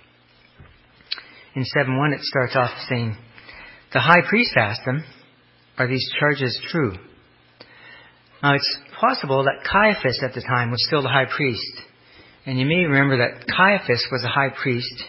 in 1.58 1.64
7.1 1.64 2.14
it 2.14 2.22
starts 2.22 2.56
off 2.56 2.70
saying, 2.88 3.16
The 3.92 4.00
high 4.00 4.22
priest 4.28 4.52
asked 4.56 4.82
him, 4.82 5.02
Are 5.76 5.88
these 5.88 6.08
charges 6.18 6.58
true? 6.70 6.92
Now 8.42 8.54
it's 8.54 8.78
possible 9.00 9.44
that 9.44 9.68
Caiaphas 9.68 10.20
at 10.22 10.34
the 10.34 10.40
time 10.40 10.70
was 10.70 10.84
still 10.86 11.02
the 11.02 11.08
high 11.08 11.26
priest. 11.26 11.82
And 12.46 12.58
you 12.58 12.66
may 12.66 12.84
remember 12.84 13.18
that 13.18 13.46
Caiaphas 13.48 14.06
was 14.12 14.22
a 14.24 14.28
high 14.28 14.50
priest 14.50 15.02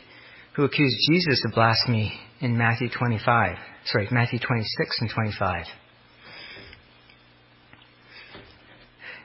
who 0.56 0.64
accused 0.64 0.98
Jesus 1.10 1.44
of 1.46 1.54
blasphemy 1.54 2.20
in 2.42 2.58
Matthew 2.58 2.90
25. 2.90 3.58
Sorry, 3.86 4.08
Matthew 4.12 4.40
26 4.40 5.02
and 5.02 5.10
25. 5.10 5.66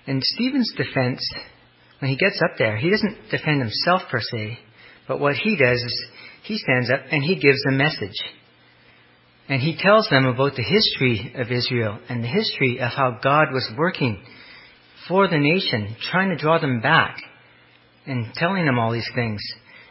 In 0.07 0.21
Stephen's 0.23 0.73
defense, 0.77 1.27
when 1.99 2.11
he 2.11 2.17
gets 2.17 2.41
up 2.43 2.59
there, 2.59 2.77
he 2.77 2.91
doesn't 2.91 3.31
defend 3.31 3.61
himself 3.61 4.03
per 4.11 4.21
se, 4.21 4.59
but 5.09 5.21
what 5.21 5.35
he 5.35 5.57
does 5.57 5.79
is 5.79 6.05
he 6.43 6.59
stands 6.59 6.91
up 6.91 7.01
and 7.11 7.23
he 7.23 7.37
gives 7.37 7.65
a 7.67 7.73
message. 7.73 8.21
And 9.49 9.61
he 9.61 9.77
tells 9.79 10.09
them 10.09 10.27
about 10.27 10.57
the 10.57 10.63
history 10.63 11.33
of 11.35 11.51
Israel 11.51 11.99
and 12.09 12.23
the 12.23 12.29
history 12.29 12.79
of 12.81 12.91
how 12.91 13.19
God 13.23 13.53
was 13.53 13.71
working 13.77 14.23
for 15.09 15.29
the 15.29 15.39
nation, 15.39 15.97
trying 16.11 16.31
to 16.31 16.37
draw 16.37 16.59
them 16.59 16.81
back 16.81 17.19
and 18.07 18.33
telling 18.35 18.65
them 18.65 18.79
all 18.79 18.93
these 18.93 19.11
things. 19.15 19.41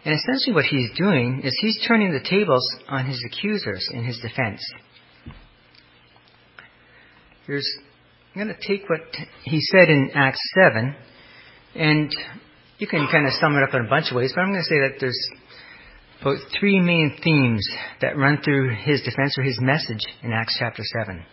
And 0.06 0.14
essentially 0.14 0.54
what 0.54 0.66
he's 0.66 0.90
doing 0.98 1.42
is 1.44 1.58
he's 1.62 1.80
turning 1.88 2.12
the 2.12 2.28
tables 2.28 2.68
on 2.90 3.06
his 3.06 3.24
accusers 3.26 3.88
in 3.92 4.04
his 4.04 4.20
defense. 4.20 4.62
Here's, 7.48 7.68
I'm 8.36 8.44
going 8.44 8.56
to 8.56 8.68
take 8.68 8.90
what 8.90 9.02
he 9.44 9.62
said 9.62 9.90
in 9.90 10.12
Acts 10.14 10.42
7, 10.56 10.96
and 11.76 12.12
you 12.80 12.88
can 12.88 13.08
kind 13.12 13.26
of 13.26 13.34
sum 13.40 13.56
it 13.56 13.64
up 13.64 13.74
in 13.74 13.86
a 13.86 13.90
bunch 13.90 14.12
of 14.12 14.18
ways, 14.18 14.34
but 14.36 14.42
I'm 14.42 14.52
going 14.52 14.64
to 14.64 14.70
say 14.70 14.80
that 14.80 15.00
there's 15.00 15.30
about 16.22 16.38
three 16.58 16.80
main 16.80 17.18
themes 17.24 17.68
that 18.02 18.18
run 18.18 18.42
through 18.44 18.76
his 18.76 19.02
defense 19.02 19.38
or 19.38 19.44
his 19.44 19.60
message 19.62 20.06
in 20.22 20.32
Acts 20.32 20.56
chapter 20.58 20.84
7. 21.06 21.24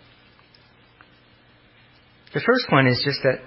The 2.34 2.40
first 2.40 2.66
one 2.70 2.86
is 2.86 3.02
just 3.04 3.20
that 3.22 3.40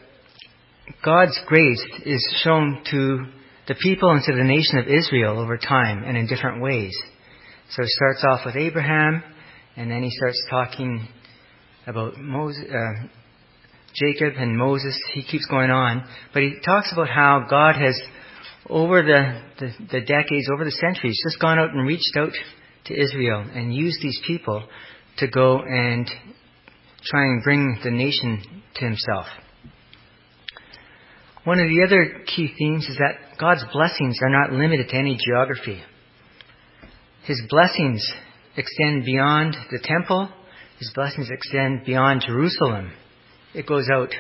God's 1.04 1.40
grace 1.48 1.84
is 2.06 2.36
shown 2.44 2.82
to 2.92 3.26
the 3.68 3.76
people 3.76 4.12
and 4.12 4.24
to 4.24 4.36
the 4.36 4.44
nation 4.44 4.78
of 4.78 4.88
Israel 4.88 5.40
over 5.40 5.58
time 5.58 6.04
and 6.04 6.18
in 6.18 6.28
different 6.28 6.62
ways. 6.62 6.94
So 7.70 7.84
it 7.84 7.90
starts 7.90 8.24
off 8.24 8.46
with 8.46 8.56
Abraham, 8.56 9.24
and 9.76 9.90
then 9.90 10.04
he 10.04 10.10
starts 10.12 10.42
talking 10.50 11.08
about 11.88 12.18
Moses, 12.18 12.66
uh, 12.70 13.08
Jacob 13.96 14.34
and 14.38 14.58
Moses. 14.58 15.00
He 15.14 15.24
keeps 15.24 15.46
going 15.48 15.72
on, 15.72 16.08
but 16.34 16.44
he 16.44 16.56
talks 16.66 16.92
about 16.92 17.10
how 17.10 17.46
God 17.50 17.76
has 17.76 18.00
over 18.70 19.02
the, 19.02 19.42
the, 19.60 19.72
the 19.92 20.02
decades, 20.02 20.48
over 20.54 20.64
the 20.64 20.72
centuries, 20.72 21.20
just 21.28 21.40
gone 21.40 21.60
out 21.60 21.72
and 21.72 21.86
reached 21.88 22.16
out 22.18 22.32
to 22.86 22.94
Israel 22.94 23.46
and 23.54 23.74
used 23.74 24.02
these 24.02 24.20
people 24.26 24.68
to 25.18 25.28
go 25.28 25.60
and 25.60 26.10
try 27.06 27.24
and 27.24 27.44
bring 27.44 27.80
the 27.84 27.92
nation 27.92 28.42
to 28.76 28.86
himself. 28.86 29.26
One 31.44 31.60
of 31.60 31.68
the 31.68 31.84
other 31.86 32.24
key 32.26 32.54
themes 32.58 32.88
is 32.88 32.98
that 32.98 33.16
God's 33.40 33.64
blessings 33.72 34.20
are 34.22 34.30
not 34.30 34.52
limited 34.52 34.90
to 34.90 34.96
any 34.96 35.18
geography. 35.24 35.82
His 37.26 37.42
blessings 37.50 38.06
extend 38.58 39.06
beyond 39.06 39.56
the 39.72 39.80
temple. 39.84 40.30
His 40.80 40.92
blessings 40.94 41.30
extend 41.32 41.86
beyond 41.86 42.24
Jerusalem. 42.26 42.92
It 43.54 43.68
goes 43.68 43.88
out. 43.92 44.14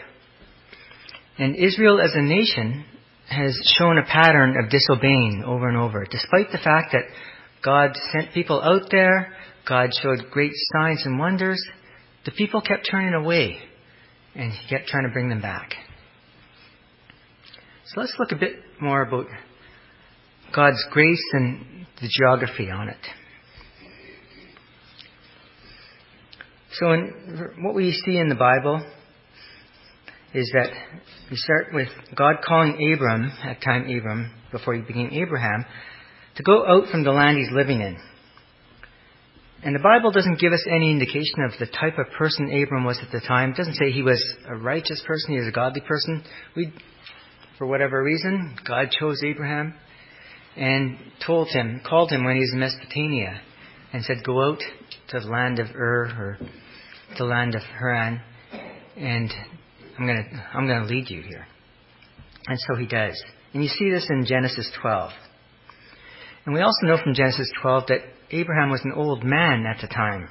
And 1.37 1.55
Israel 1.55 1.99
as 1.99 2.11
a 2.13 2.21
nation 2.21 2.85
has 3.29 3.59
shown 3.77 3.97
a 3.97 4.05
pattern 4.05 4.55
of 4.63 4.69
disobeying 4.69 5.43
over 5.45 5.67
and 5.67 5.77
over, 5.77 6.05
despite 6.09 6.51
the 6.51 6.57
fact 6.57 6.93
that 6.93 7.05
God 7.63 7.91
sent 8.11 8.33
people 8.33 8.61
out 8.61 8.89
there, 8.91 9.33
God 9.67 9.89
showed 10.01 10.29
great 10.29 10.51
signs 10.73 11.05
and 11.05 11.17
wonders, 11.17 11.61
the 12.25 12.31
people 12.31 12.61
kept 12.61 12.87
turning 12.89 13.13
away, 13.13 13.57
and 14.35 14.51
He 14.51 14.67
kept 14.67 14.87
trying 14.87 15.07
to 15.07 15.13
bring 15.13 15.29
them 15.29 15.41
back. 15.41 15.73
So 17.93 18.01
let's 18.01 18.15
look 18.17 18.31
a 18.31 18.35
bit 18.35 18.55
more 18.81 19.03
about 19.03 19.27
God's 20.55 20.83
grace 20.89 21.23
and 21.33 21.85
the 22.01 22.09
geography 22.09 22.71
on 22.71 22.89
it. 22.89 22.97
So, 26.71 26.91
in 26.91 27.53
what 27.61 27.75
we 27.75 27.91
see 27.91 28.17
in 28.17 28.29
the 28.29 28.35
Bible 28.35 28.83
is 30.33 30.51
that 30.55 30.71
we 31.29 31.37
start 31.37 31.67
with 31.71 31.89
God 32.15 32.37
calling 32.43 32.93
Abram, 32.93 33.31
at 33.43 33.61
time 33.61 33.83
Abram, 33.83 34.31
before 34.51 34.73
he 34.73 34.81
became 34.81 35.11
Abraham, 35.11 35.63
to 36.37 36.43
go 36.43 36.65
out 36.65 36.89
from 36.89 37.03
the 37.03 37.11
land 37.11 37.37
he's 37.37 37.51
living 37.51 37.81
in. 37.81 37.95
And 39.63 39.75
the 39.75 39.79
Bible 39.79 40.09
doesn't 40.09 40.39
give 40.39 40.51
us 40.51 40.65
any 40.67 40.89
indication 40.89 41.43
of 41.45 41.51
the 41.59 41.67
type 41.67 41.99
of 41.99 42.11
person 42.17 42.51
Abram 42.51 42.85
was 42.85 42.99
at 43.03 43.11
the 43.11 43.21
time. 43.25 43.51
It 43.51 43.57
doesn't 43.57 43.75
say 43.75 43.91
he 43.91 44.01
was 44.01 44.21
a 44.47 44.55
righteous 44.55 45.01
person, 45.05 45.33
he 45.33 45.39
was 45.39 45.47
a 45.47 45.51
godly 45.51 45.81
person. 45.81 46.23
We, 46.55 46.73
for 47.57 47.67
whatever 47.67 48.03
reason, 48.03 48.55
God 48.67 48.89
chose 48.91 49.21
Abraham 49.23 49.73
and 50.55 50.97
told 51.25 51.49
him, 51.49 51.81
called 51.87 52.11
him 52.11 52.23
when 52.23 52.35
he 52.35 52.41
was 52.41 52.51
in 52.53 52.59
Mesopotamia, 52.59 53.41
and 53.91 54.03
said, 54.03 54.23
Go 54.23 54.41
out 54.41 54.59
to 55.09 55.19
the 55.19 55.27
land 55.27 55.59
of 55.59 55.67
Ur 55.75 56.05
or 56.17 56.37
the 57.17 57.25
land 57.25 57.55
of 57.55 57.61
Haran, 57.61 58.21
and 58.97 59.31
I'm 59.97 60.07
gonna 60.07 60.23
I'm 60.53 60.67
gonna 60.67 60.85
lead 60.85 61.09
you 61.09 61.21
here. 61.21 61.47
And 62.47 62.59
so 62.59 62.75
he 62.75 62.87
does. 62.87 63.21
And 63.53 63.63
you 63.63 63.69
see 63.69 63.89
this 63.89 64.07
in 64.09 64.25
Genesis 64.25 64.69
12. 64.81 65.11
And 66.45 66.53
we 66.53 66.61
also 66.61 66.87
know 66.87 66.97
from 67.01 67.13
Genesis 67.13 67.49
12 67.61 67.83
that 67.87 67.99
Abraham 68.31 68.69
was 68.69 68.81
an 68.83 68.93
old 68.95 69.23
man 69.23 69.65
at 69.65 69.79
the 69.81 69.87
time. 69.87 70.27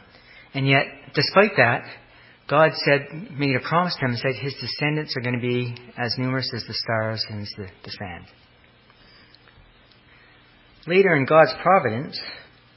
And 0.54 0.66
yet, 0.66 0.84
despite 1.14 1.52
that, 1.56 1.84
God 2.52 2.72
said, 2.84 3.30
made 3.38 3.56
a 3.56 3.66
promise 3.66 3.96
to 3.98 4.04
him 4.04 4.14
said 4.14 4.34
his 4.34 4.52
descendants 4.60 5.16
are 5.16 5.22
going 5.22 5.36
to 5.36 5.40
be 5.40 5.74
as 5.96 6.14
numerous 6.18 6.50
as 6.54 6.62
the 6.68 6.74
stars 6.74 7.24
and 7.30 7.40
as 7.40 7.50
the, 7.56 7.66
the 7.82 7.90
sand. 7.90 8.26
Later 10.86 11.16
in 11.16 11.24
God's 11.24 11.54
providence, 11.62 12.20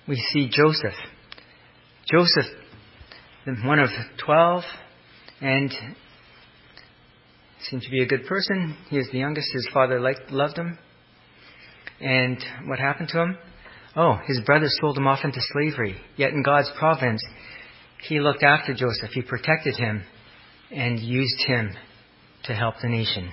we 0.07 0.15
see 0.31 0.47
Joseph. 0.49 0.93
Joseph, 2.09 2.45
one 3.65 3.79
of 3.79 3.89
twelve, 4.23 4.63
and 5.41 5.69
seemed 7.69 7.81
to 7.81 7.91
be 7.91 8.01
a 8.01 8.07
good 8.07 8.27
person. 8.27 8.77
He 8.89 8.95
was 8.95 9.09
the 9.11 9.19
youngest. 9.19 9.51
His 9.51 9.67
father 9.73 9.99
liked, 9.99 10.31
loved 10.31 10.57
him. 10.57 10.79
And 11.99 12.37
what 12.67 12.79
happened 12.79 13.09
to 13.09 13.23
him? 13.23 13.37
Oh, 13.97 14.19
his 14.25 14.39
brothers 14.45 14.73
sold 14.79 14.97
him 14.97 15.07
off 15.07 15.25
into 15.25 15.41
slavery. 15.51 15.97
Yet 16.15 16.31
in 16.31 16.43
God's 16.43 16.71
providence, 16.79 17.21
he 18.07 18.19
looked 18.19 18.43
after 18.43 18.73
Joseph. 18.73 19.11
He 19.11 19.21
protected 19.21 19.75
him 19.75 20.03
and 20.71 20.99
used 20.99 21.39
him 21.47 21.75
to 22.43 22.53
help 22.53 22.75
the 22.81 22.89
nation. 22.89 23.31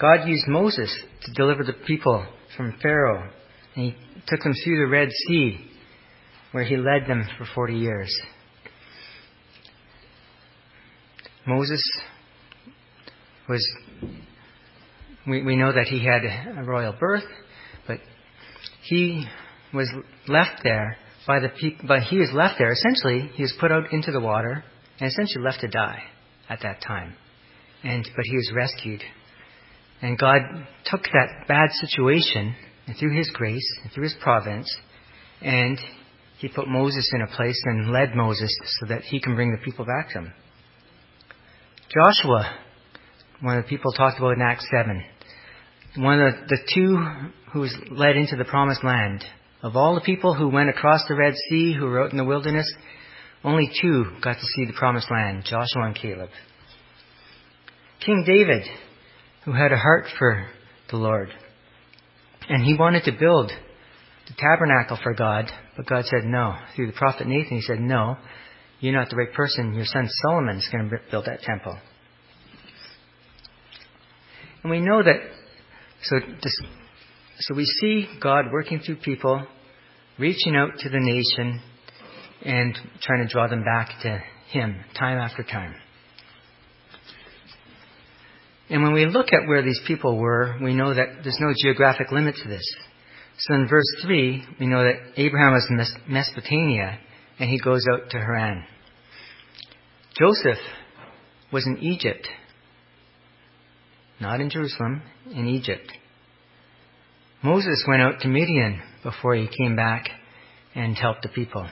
God 0.00 0.26
used 0.28 0.46
Moses 0.48 0.94
to 1.24 1.32
deliver 1.32 1.64
the 1.64 1.74
people 1.86 2.26
from 2.56 2.78
Pharaoh. 2.80 3.30
And 3.74 3.84
he 3.86 3.96
took 4.26 4.40
them 4.40 4.54
through 4.64 4.78
the 4.78 4.90
Red 4.90 5.10
Sea, 5.10 5.70
where 6.52 6.64
he 6.64 6.76
led 6.76 7.06
them 7.06 7.24
for 7.38 7.46
40 7.54 7.74
years. 7.74 8.14
Moses 11.46 11.82
was, 13.48 13.66
we, 15.26 15.42
we 15.42 15.56
know 15.56 15.72
that 15.72 15.86
he 15.86 16.04
had 16.04 16.22
a 16.24 16.62
royal 16.62 16.92
birth, 16.92 17.24
but 17.86 17.98
he 18.82 19.26
was 19.74 19.88
left 20.28 20.62
there 20.62 20.96
by 21.26 21.40
the 21.40 21.48
people, 21.48 21.86
but 21.86 22.02
he 22.02 22.18
was 22.18 22.30
left 22.32 22.58
there, 22.58 22.72
essentially, 22.72 23.30
he 23.34 23.42
was 23.42 23.54
put 23.58 23.70
out 23.70 23.92
into 23.92 24.10
the 24.10 24.20
water 24.20 24.64
and 24.98 25.10
essentially 25.10 25.44
left 25.44 25.60
to 25.60 25.68
die 25.68 26.02
at 26.48 26.60
that 26.62 26.82
time. 26.82 27.14
And, 27.82 28.08
but 28.16 28.24
he 28.24 28.36
was 28.36 28.52
rescued. 28.54 29.02
And 30.02 30.18
God 30.18 30.40
took 30.84 31.02
that 31.02 31.46
bad 31.46 31.70
situation 31.72 32.54
and 32.86 32.96
through 32.96 33.16
his 33.16 33.30
grace 33.30 33.78
and 33.82 33.92
through 33.92 34.04
his 34.04 34.16
providence 34.20 34.74
and 35.42 35.78
he 36.38 36.48
put 36.48 36.68
Moses 36.68 37.10
in 37.14 37.22
a 37.22 37.36
place 37.36 37.60
and 37.64 37.92
led 37.92 38.14
Moses 38.14 38.54
so 38.80 38.86
that 38.86 39.02
he 39.02 39.20
can 39.20 39.34
bring 39.34 39.52
the 39.52 39.62
people 39.62 39.84
back 39.84 40.08
to 40.12 40.20
him. 40.20 40.32
Joshua 41.92 42.58
one 43.42 43.56
of 43.56 43.64
the 43.64 43.68
people 43.68 43.92
talked 43.92 44.18
about 44.18 44.32
in 44.32 44.42
Acts 44.42 44.66
7. 44.70 45.02
One 45.96 46.20
of 46.20 46.34
the, 46.34 46.56
the 46.56 46.58
two 46.74 46.98
who 47.52 47.60
was 47.60 47.74
led 47.90 48.16
into 48.16 48.36
the 48.36 48.44
promised 48.44 48.84
land. 48.84 49.24
Of 49.62 49.76
all 49.76 49.94
the 49.94 50.00
people 50.00 50.34
who 50.34 50.48
went 50.48 50.70
across 50.70 51.04
the 51.06 51.14
Red 51.14 51.34
Sea, 51.48 51.74
who 51.74 51.98
out 51.98 52.12
in 52.12 52.16
the 52.16 52.24
wilderness, 52.24 52.72
only 53.44 53.70
two 53.80 54.04
got 54.22 54.34
to 54.34 54.46
see 54.46 54.64
the 54.64 54.72
promised 54.72 55.10
land, 55.10 55.44
Joshua 55.44 55.84
and 55.84 55.94
Caleb. 55.94 56.30
King 58.04 58.24
David, 58.26 58.62
who 59.44 59.52
had 59.52 59.72
a 59.72 59.76
heart 59.76 60.06
for 60.18 60.46
the 60.90 60.96
Lord, 60.96 61.28
and 62.48 62.64
he 62.64 62.74
wanted 62.74 63.04
to 63.04 63.12
build 63.12 63.52
the 64.26 64.34
tabernacle 64.38 64.98
for 65.02 65.12
God, 65.14 65.50
but 65.76 65.86
God 65.86 66.04
said 66.06 66.24
no. 66.24 66.56
Through 66.74 66.86
the 66.86 66.92
prophet 66.92 67.26
Nathan, 67.26 67.56
he 67.56 67.62
said, 67.62 67.80
no, 67.80 68.16
you're 68.80 68.94
not 68.94 69.10
the 69.10 69.16
right 69.16 69.32
person. 69.32 69.74
Your 69.74 69.84
son 69.84 70.08
Solomon 70.22 70.56
is 70.56 70.68
going 70.72 70.88
to 70.88 70.96
build 71.10 71.26
that 71.26 71.42
temple. 71.42 71.78
And 74.62 74.70
we 74.70 74.80
know 74.80 75.02
that, 75.02 75.16
so, 76.02 76.16
so 77.38 77.54
we 77.54 77.64
see 77.64 78.06
God 78.20 78.46
working 78.52 78.80
through 78.80 78.96
people, 78.96 79.46
reaching 80.20 80.54
out 80.54 80.78
to 80.78 80.88
the 80.88 81.00
nation, 81.00 81.60
and 82.42 82.76
trying 83.02 83.26
to 83.26 83.32
draw 83.32 83.48
them 83.48 83.64
back 83.64 83.90
to 84.02 84.22
Him 84.50 84.76
time 84.98 85.18
after 85.18 85.42
time. 85.42 85.74
And 88.68 88.84
when 88.84 88.92
we 88.92 89.06
look 89.06 89.32
at 89.32 89.48
where 89.48 89.62
these 89.62 89.80
people 89.86 90.16
were, 90.16 90.56
we 90.62 90.74
know 90.74 90.94
that 90.94 91.22
there's 91.24 91.38
no 91.40 91.52
geographic 91.60 92.12
limit 92.12 92.36
to 92.42 92.48
this. 92.48 92.62
So 93.38 93.54
in 93.54 93.66
verse 93.68 93.86
3, 94.02 94.44
we 94.60 94.66
know 94.66 94.84
that 94.84 94.94
Abraham 95.16 95.54
was 95.54 95.66
in 95.70 96.12
Mesopotamia, 96.12 96.98
and 97.38 97.50
he 97.50 97.58
goes 97.58 97.84
out 97.92 98.10
to 98.10 98.18
Haran. 98.18 98.64
Joseph 100.18 100.62
was 101.52 101.66
in 101.66 101.78
Egypt, 101.78 102.28
not 104.20 104.40
in 104.40 104.50
Jerusalem, 104.50 105.02
in 105.32 105.48
Egypt. 105.48 105.90
Moses 107.42 107.84
went 107.88 108.02
out 108.02 108.20
to 108.20 108.28
Midian 108.28 108.82
before 109.02 109.34
he 109.34 109.48
came 109.48 109.74
back 109.74 110.10
and 110.74 110.96
helped 110.96 111.22
the 111.22 111.30
people. 111.30 111.66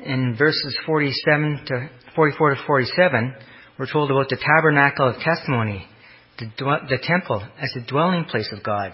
In 0.00 0.36
verses 0.38 0.76
47 0.86 1.64
to 1.66 1.90
44 2.14 2.54
to 2.54 2.62
47, 2.66 3.34
we're 3.78 3.92
told 3.92 4.10
about 4.10 4.30
the 4.30 4.38
tabernacle 4.38 5.10
of 5.10 5.16
testimony, 5.20 5.86
the, 6.38 6.46
the 6.88 6.98
temple 7.02 7.46
as 7.60 7.70
the 7.74 7.82
dwelling 7.86 8.24
place 8.24 8.50
of 8.52 8.62
God. 8.62 8.92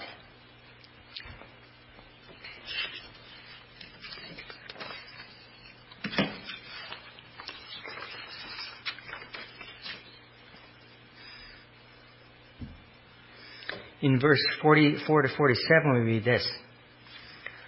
In 14.02 14.20
verse 14.20 14.42
44 14.60 15.22
to 15.22 15.28
47, 15.36 15.94
we 15.94 16.00
read 16.00 16.24
this. 16.24 16.46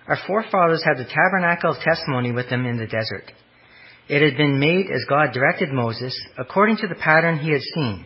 Our 0.09 0.18
forefathers 0.27 0.85
had 0.85 0.99
the 0.99 1.09
tabernacle 1.09 1.70
of 1.70 1.83
testimony 1.83 2.33
with 2.33 2.51
them 2.51 2.66
in 2.66 2.77
the 2.77 2.87
desert. 2.87 3.33
It 4.09 4.20
had 4.20 4.37
been 4.37 4.59
made 4.59 4.90
as 4.90 5.07
God 5.09 5.33
directed 5.33 5.73
Moses, 5.73 6.14
according 6.37 6.77
to 6.79 6.88
the 6.88 6.97
pattern 6.97 7.38
he 7.38 7.53
had 7.53 7.62
seen. 7.75 8.05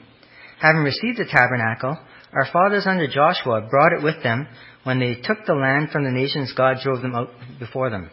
Having 0.61 0.83
received 0.83 1.19
the 1.19 1.25
tabernacle, 1.25 1.99
our 2.33 2.47
fathers 2.53 2.87
under 2.87 3.09
Joshua 3.09 3.67
brought 3.69 3.93
it 3.93 4.05
with 4.05 4.23
them 4.23 4.47
when 4.85 5.01
they 5.01 5.15
took 5.15 5.39
the 5.47 5.55
land 5.55 5.91
from 5.91 6.05
the 6.05 6.11
nations 6.11 6.53
God 6.57 6.77
drove 6.83 7.03
them 7.03 7.15
out 7.15 7.31
before 7.59 7.91
them. 7.91 8.11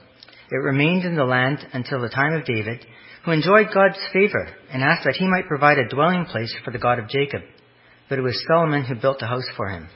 It 0.49 0.55
remained 0.55 1.03
in 1.03 1.15
the 1.15 1.25
land 1.25 1.59
until 1.73 2.01
the 2.01 2.09
time 2.09 2.33
of 2.33 2.45
David, 2.45 2.85
who 3.23 3.31
enjoyed 3.31 3.73
God's 3.73 3.99
favor 4.13 4.47
and 4.71 4.81
asked 4.81 5.03
that 5.05 5.15
he 5.15 5.27
might 5.27 5.47
provide 5.47 5.77
a 5.77 5.89
dwelling 5.89 6.25
place 6.25 6.55
for 6.63 6.71
the 6.71 6.79
God 6.79 6.99
of 6.99 7.09
Jacob. 7.09 7.41
But 8.09 8.19
it 8.19 8.23
was 8.23 8.45
Solomon 8.47 8.85
who 8.85 8.95
built 8.95 9.19
the 9.19 9.27
house 9.27 9.47
for 9.57 9.67
him. 9.67 9.89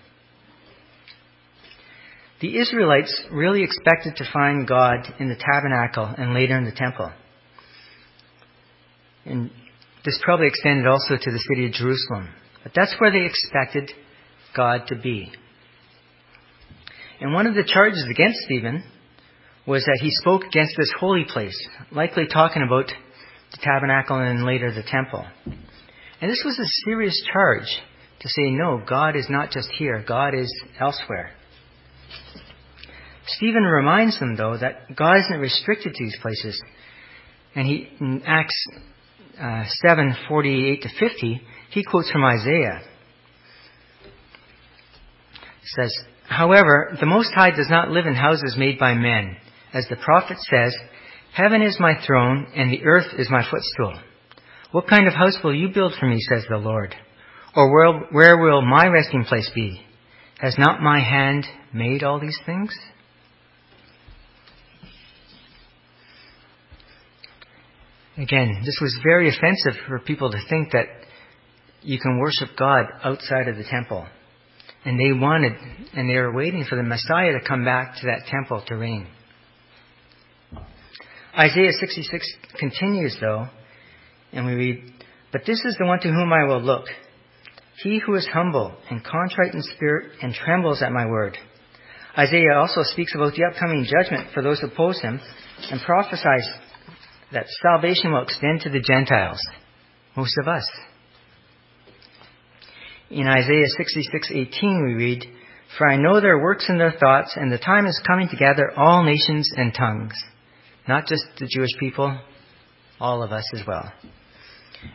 The 2.42 2.58
Israelites 2.58 3.22
really 3.32 3.64
expected 3.64 4.16
to 4.18 4.32
find 4.32 4.68
God 4.68 5.14
in 5.20 5.28
the 5.28 5.36
tabernacle 5.36 6.06
and 6.06 6.34
later 6.34 6.58
in 6.58 6.64
the 6.64 6.72
temple. 6.72 7.12
And 9.26 9.52
this 10.06 10.20
probably 10.24 10.48
extended 10.48 10.88
also 10.88 11.18
to 11.18 11.32
the 11.32 11.44
city 11.50 11.66
of 11.66 11.74
Jerusalem. 11.74 12.30
But 12.64 12.72
that's 12.74 12.96
where 13.00 13.12
they 13.12 13.26
expected 13.26 13.92
God 14.56 14.88
to 14.88 14.96
be. 14.96 15.32
And 17.20 17.34
one 17.34 17.46
of 17.46 17.56
the 17.56 17.66
charges 17.66 18.06
against 18.10 18.40
Stephen 18.40 18.84
was 19.68 19.84
that 19.84 20.00
he 20.02 20.10
spoke 20.10 20.44
against 20.46 20.76
this 20.78 20.94
holy 20.98 21.26
place, 21.26 21.68
likely 21.92 22.26
talking 22.28 22.64
about 22.66 22.88
the 23.52 23.58
tabernacle 23.62 24.18
and 24.18 24.46
later 24.46 24.72
the 24.72 24.84
temple. 24.84 25.26
And 26.22 26.32
this 26.32 26.44
was 26.46 26.58
a 26.58 26.86
serious 26.86 27.22
charge 27.34 27.68
to 28.22 28.30
say, 28.30 28.50
no, 28.52 28.82
God 28.88 29.16
is 29.16 29.28
not 29.30 29.52
just 29.52 29.70
here, 29.78 30.04
God 30.08 30.34
is 30.34 30.52
elsewhere. 30.80 31.32
Stephen 33.28 33.64
reminds 33.64 34.20
them, 34.20 34.36
though, 34.36 34.58
that 34.58 34.96
God 34.96 35.18
isn't 35.20 35.40
restricted 35.40 35.94
to 35.94 36.04
these 36.04 36.18
places. 36.22 36.62
And 37.56 37.68
he, 37.68 37.88
in 38.00 38.24
Acts 38.26 38.56
uh, 39.40 39.64
7 39.86 40.16
48 40.28 40.82
to 40.82 40.90
50, 41.00 41.42
he 41.72 41.84
quotes 41.84 42.10
from 42.12 42.24
Isaiah. 42.24 42.82
It 45.62 45.68
says, 45.76 45.94
However, 46.28 46.96
the 47.00 47.06
Most 47.06 47.32
High 47.34 47.52
does 47.52 47.70
not 47.70 47.90
live 47.90 48.06
in 48.06 48.16
houses 48.16 48.56
made 48.58 48.80
by 48.80 48.94
men. 48.94 49.38
As 49.74 49.86
the 49.90 49.96
prophet 49.98 50.38
says, 50.50 50.76
Heaven 51.34 51.62
is 51.62 51.80
my 51.80 51.94
throne, 52.06 52.48
and 52.56 52.72
the 52.72 52.84
earth 52.84 53.14
is 53.18 53.30
my 53.30 53.44
footstool. 53.50 54.00
What 54.72 54.88
kind 54.88 55.08
of 55.08 55.14
house 55.14 55.38
will 55.44 55.56
you 55.56 55.70
build 55.70 55.94
for 56.00 56.08
me, 56.08 56.20
says 56.20 56.46
the 56.50 56.58
Lord? 56.58 56.96
Or 57.56 57.72
where, 57.72 58.00
where 58.12 58.38
will 58.38 58.62
my 58.62 58.88
resting 58.88 59.26
place 59.26 59.50
be? 59.54 59.82
Has 60.40 60.56
not 60.58 60.82
my 60.82 61.00
hand 61.00 61.46
made 61.74 62.04
all 62.04 62.20
these 62.20 62.40
things? 62.46 62.74
Again, 68.18 68.62
this 68.66 68.80
was 68.82 68.98
very 69.04 69.30
offensive 69.30 69.74
for 69.88 70.00
people 70.00 70.32
to 70.32 70.38
think 70.50 70.72
that 70.72 70.86
you 71.82 72.00
can 72.00 72.20
worship 72.20 72.50
God 72.58 72.86
outside 73.04 73.48
of 73.48 73.58
the 73.58 73.64
temple. 73.64 74.06
And 74.86 75.00
they 75.00 75.12
wanted, 75.12 75.54
and 75.94 76.10
they 76.10 76.16
were 76.16 76.34
waiting 76.34 76.66
for 76.70 76.76
the 76.78 76.84
Messiah 76.84 77.34
to 77.34 77.46
come 77.46 77.66
back 77.66 77.96
to 77.96 78.08
that 78.08 78.28
temple 78.28 78.64
to 78.68 78.76
reign. 78.76 79.08
Isaiah 81.38 81.72
66 81.80 82.34
continues, 82.58 83.18
though, 83.20 83.48
and 84.32 84.46
we 84.46 84.54
read, 84.54 84.94
But 85.32 85.42
this 85.46 85.64
is 85.66 85.76
the 85.80 85.86
one 85.86 86.00
to 86.00 86.10
whom 86.10 86.32
I 86.32 86.46
will 86.46 86.62
look 86.62 86.86
he 87.84 88.00
who 88.00 88.16
is 88.16 88.28
humble 88.34 88.76
and 88.90 89.04
contrite 89.04 89.54
in 89.54 89.62
spirit 89.62 90.12
and 90.22 90.34
trembles 90.34 90.82
at 90.82 90.92
my 90.92 91.06
word. 91.06 91.38
Isaiah 92.18 92.58
also 92.58 92.84
speaks 92.84 93.16
about 93.16 93.34
the 93.36 93.46
upcoming 93.46 93.86
judgment 93.86 94.32
for 94.34 94.44
those 94.44 94.60
who 94.60 94.68
oppose 94.68 95.00
him 95.00 95.22
and 95.72 95.82
prophesies 95.82 96.50
that 97.32 97.46
salvation 97.62 98.12
will 98.12 98.24
extend 98.24 98.62
to 98.62 98.70
the 98.70 98.82
Gentiles, 98.82 99.40
most 100.18 100.36
of 100.42 100.48
us. 100.50 100.66
In 103.10 103.28
Isaiah 103.28 103.68
66:18 103.78 104.86
we 104.86 104.94
read, 104.96 105.26
"For 105.78 105.90
I 105.90 105.96
know 105.96 106.20
their 106.20 106.40
works 106.40 106.68
and 106.68 106.80
their 106.80 106.92
thoughts, 106.92 107.38
and 107.38 107.50
the 107.50 107.58
time 107.58 107.86
is 107.86 107.98
coming 108.06 108.28
to 108.28 108.36
gather 108.36 108.74
all 108.78 109.04
nations 109.04 109.54
and 109.56 109.74
tongues, 109.74 110.16
not 110.88 111.08
just 111.08 111.24
the 111.38 111.48
Jewish 111.48 111.78
people, 111.80 112.20
all 113.00 113.24
of 113.24 113.32
us 113.32 113.46
as 113.54 113.66
well. 113.66 113.90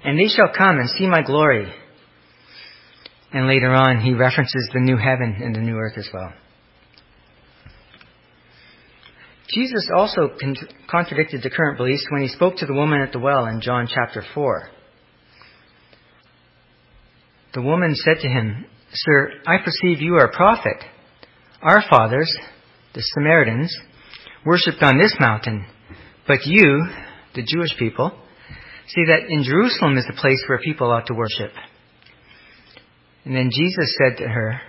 And 0.02 0.18
they 0.18 0.28
shall 0.28 0.48
come 0.48 0.78
and 0.78 0.90
see 0.90 1.06
my 1.06 1.22
glory." 1.22 1.72
And 3.34 3.48
later 3.48 3.74
on, 3.74 4.00
he 4.00 4.14
references 4.14 4.70
the 4.72 4.78
new 4.78 4.96
heaven 4.96 5.40
and 5.42 5.56
the 5.56 5.60
new 5.60 5.76
earth 5.76 5.98
as 5.98 6.08
well. 6.14 6.32
Jesus 9.48 9.90
also 9.94 10.30
contradicted 10.88 11.42
the 11.42 11.50
current 11.50 11.76
beliefs 11.76 12.06
when 12.10 12.22
he 12.22 12.28
spoke 12.28 12.56
to 12.58 12.66
the 12.66 12.72
woman 12.72 13.00
at 13.00 13.12
the 13.12 13.18
well 13.18 13.46
in 13.46 13.60
John 13.60 13.88
chapter 13.92 14.22
4. 14.34 14.70
The 17.54 17.62
woman 17.62 17.96
said 17.96 18.20
to 18.20 18.28
him, 18.28 18.66
Sir, 18.92 19.32
I 19.48 19.56
perceive 19.64 20.00
you 20.00 20.14
are 20.14 20.26
a 20.26 20.36
prophet. 20.36 20.84
Our 21.60 21.82
fathers, 21.90 22.32
the 22.94 23.02
Samaritans, 23.14 23.76
worshipped 24.46 24.82
on 24.82 24.96
this 24.96 25.14
mountain, 25.18 25.66
but 26.28 26.46
you, 26.46 26.86
the 27.34 27.42
Jewish 27.42 27.76
people, 27.80 28.12
say 28.86 29.06
that 29.08 29.28
in 29.28 29.42
Jerusalem 29.42 29.98
is 29.98 30.06
the 30.06 30.20
place 30.20 30.42
where 30.48 30.60
people 30.60 30.92
ought 30.92 31.06
to 31.08 31.14
worship. 31.14 31.52
And 33.24 33.34
then 33.34 33.50
Jesus 33.50 33.96
said 33.98 34.18
to 34.18 34.28
her, 34.28 34.60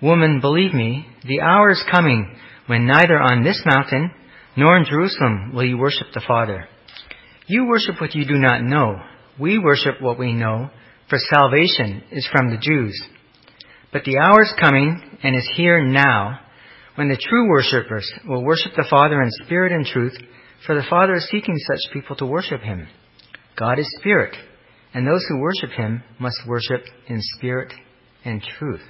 Woman, 0.00 0.40
believe 0.40 0.72
me, 0.72 1.06
the 1.26 1.40
hour 1.40 1.70
is 1.70 1.84
coming 1.90 2.36
when 2.66 2.86
neither 2.86 3.18
on 3.18 3.42
this 3.42 3.60
mountain 3.66 4.10
nor 4.56 4.76
in 4.76 4.84
Jerusalem 4.84 5.52
will 5.54 5.64
you 5.64 5.76
worship 5.76 6.08
the 6.14 6.24
Father. 6.26 6.68
You 7.46 7.66
worship 7.66 8.00
what 8.00 8.14
you 8.14 8.24
do 8.24 8.38
not 8.38 8.62
know. 8.62 8.96
We 9.38 9.58
worship 9.58 10.00
what 10.00 10.18
we 10.18 10.32
know, 10.32 10.70
for 11.08 11.18
salvation 11.18 12.02
is 12.10 12.28
from 12.30 12.50
the 12.50 12.58
Jews. 12.58 13.00
But 13.92 14.04
the 14.04 14.18
hour 14.18 14.42
is 14.42 14.54
coming 14.60 15.18
and 15.22 15.34
is 15.36 15.48
here 15.56 15.84
now 15.84 16.40
when 16.96 17.08
the 17.08 17.16
true 17.16 17.48
worshippers 17.48 18.10
will 18.26 18.44
worship 18.44 18.72
the 18.76 18.86
Father 18.90 19.22
in 19.22 19.30
spirit 19.44 19.72
and 19.72 19.86
truth, 19.86 20.16
for 20.66 20.74
the 20.74 20.86
Father 20.90 21.14
is 21.14 21.28
seeking 21.30 21.56
such 21.56 21.92
people 21.92 22.16
to 22.16 22.26
worship 22.26 22.60
him. 22.60 22.88
God 23.56 23.78
is 23.78 23.88
spirit, 23.98 24.36
and 24.92 25.06
those 25.06 25.24
who 25.28 25.40
worship 25.40 25.70
him 25.70 26.02
must 26.18 26.38
worship 26.46 26.84
in 27.06 27.20
spirit 27.36 27.72
and 28.24 28.42
truth. 28.42 28.80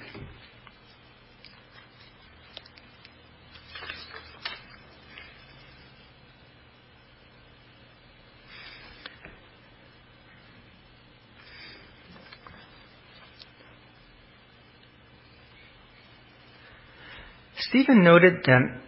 Stephen 17.69 18.03
noted 18.03 18.33
that 18.45 18.81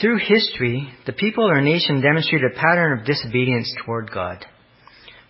through 0.00 0.18
history, 0.18 0.92
the 1.06 1.12
people 1.12 1.48
or 1.48 1.60
nation 1.60 2.00
demonstrated 2.00 2.50
a 2.50 2.58
pattern 2.58 2.98
of 2.98 3.06
disobedience 3.06 3.72
toward 3.84 4.10
God. 4.10 4.44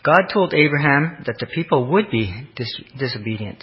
God 0.02 0.22
told 0.32 0.54
Abraham 0.54 1.22
that 1.26 1.36
the 1.38 1.46
people 1.46 1.86
would 1.92 2.10
be 2.10 2.48
dis- 2.56 2.80
disobedient. 2.98 3.62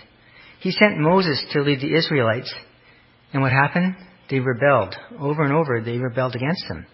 He 0.61 0.71
sent 0.71 0.99
Moses 0.99 1.43
to 1.53 1.61
lead 1.61 1.81
the 1.81 1.95
Israelites, 1.95 2.53
and 3.33 3.41
what 3.41 3.51
happened? 3.51 3.95
They 4.29 4.39
rebelled. 4.39 4.95
Over 5.19 5.43
and 5.43 5.53
over, 5.53 5.81
they 5.81 5.97
rebelled 5.97 6.35
against 6.35 6.65
him. 6.69 6.85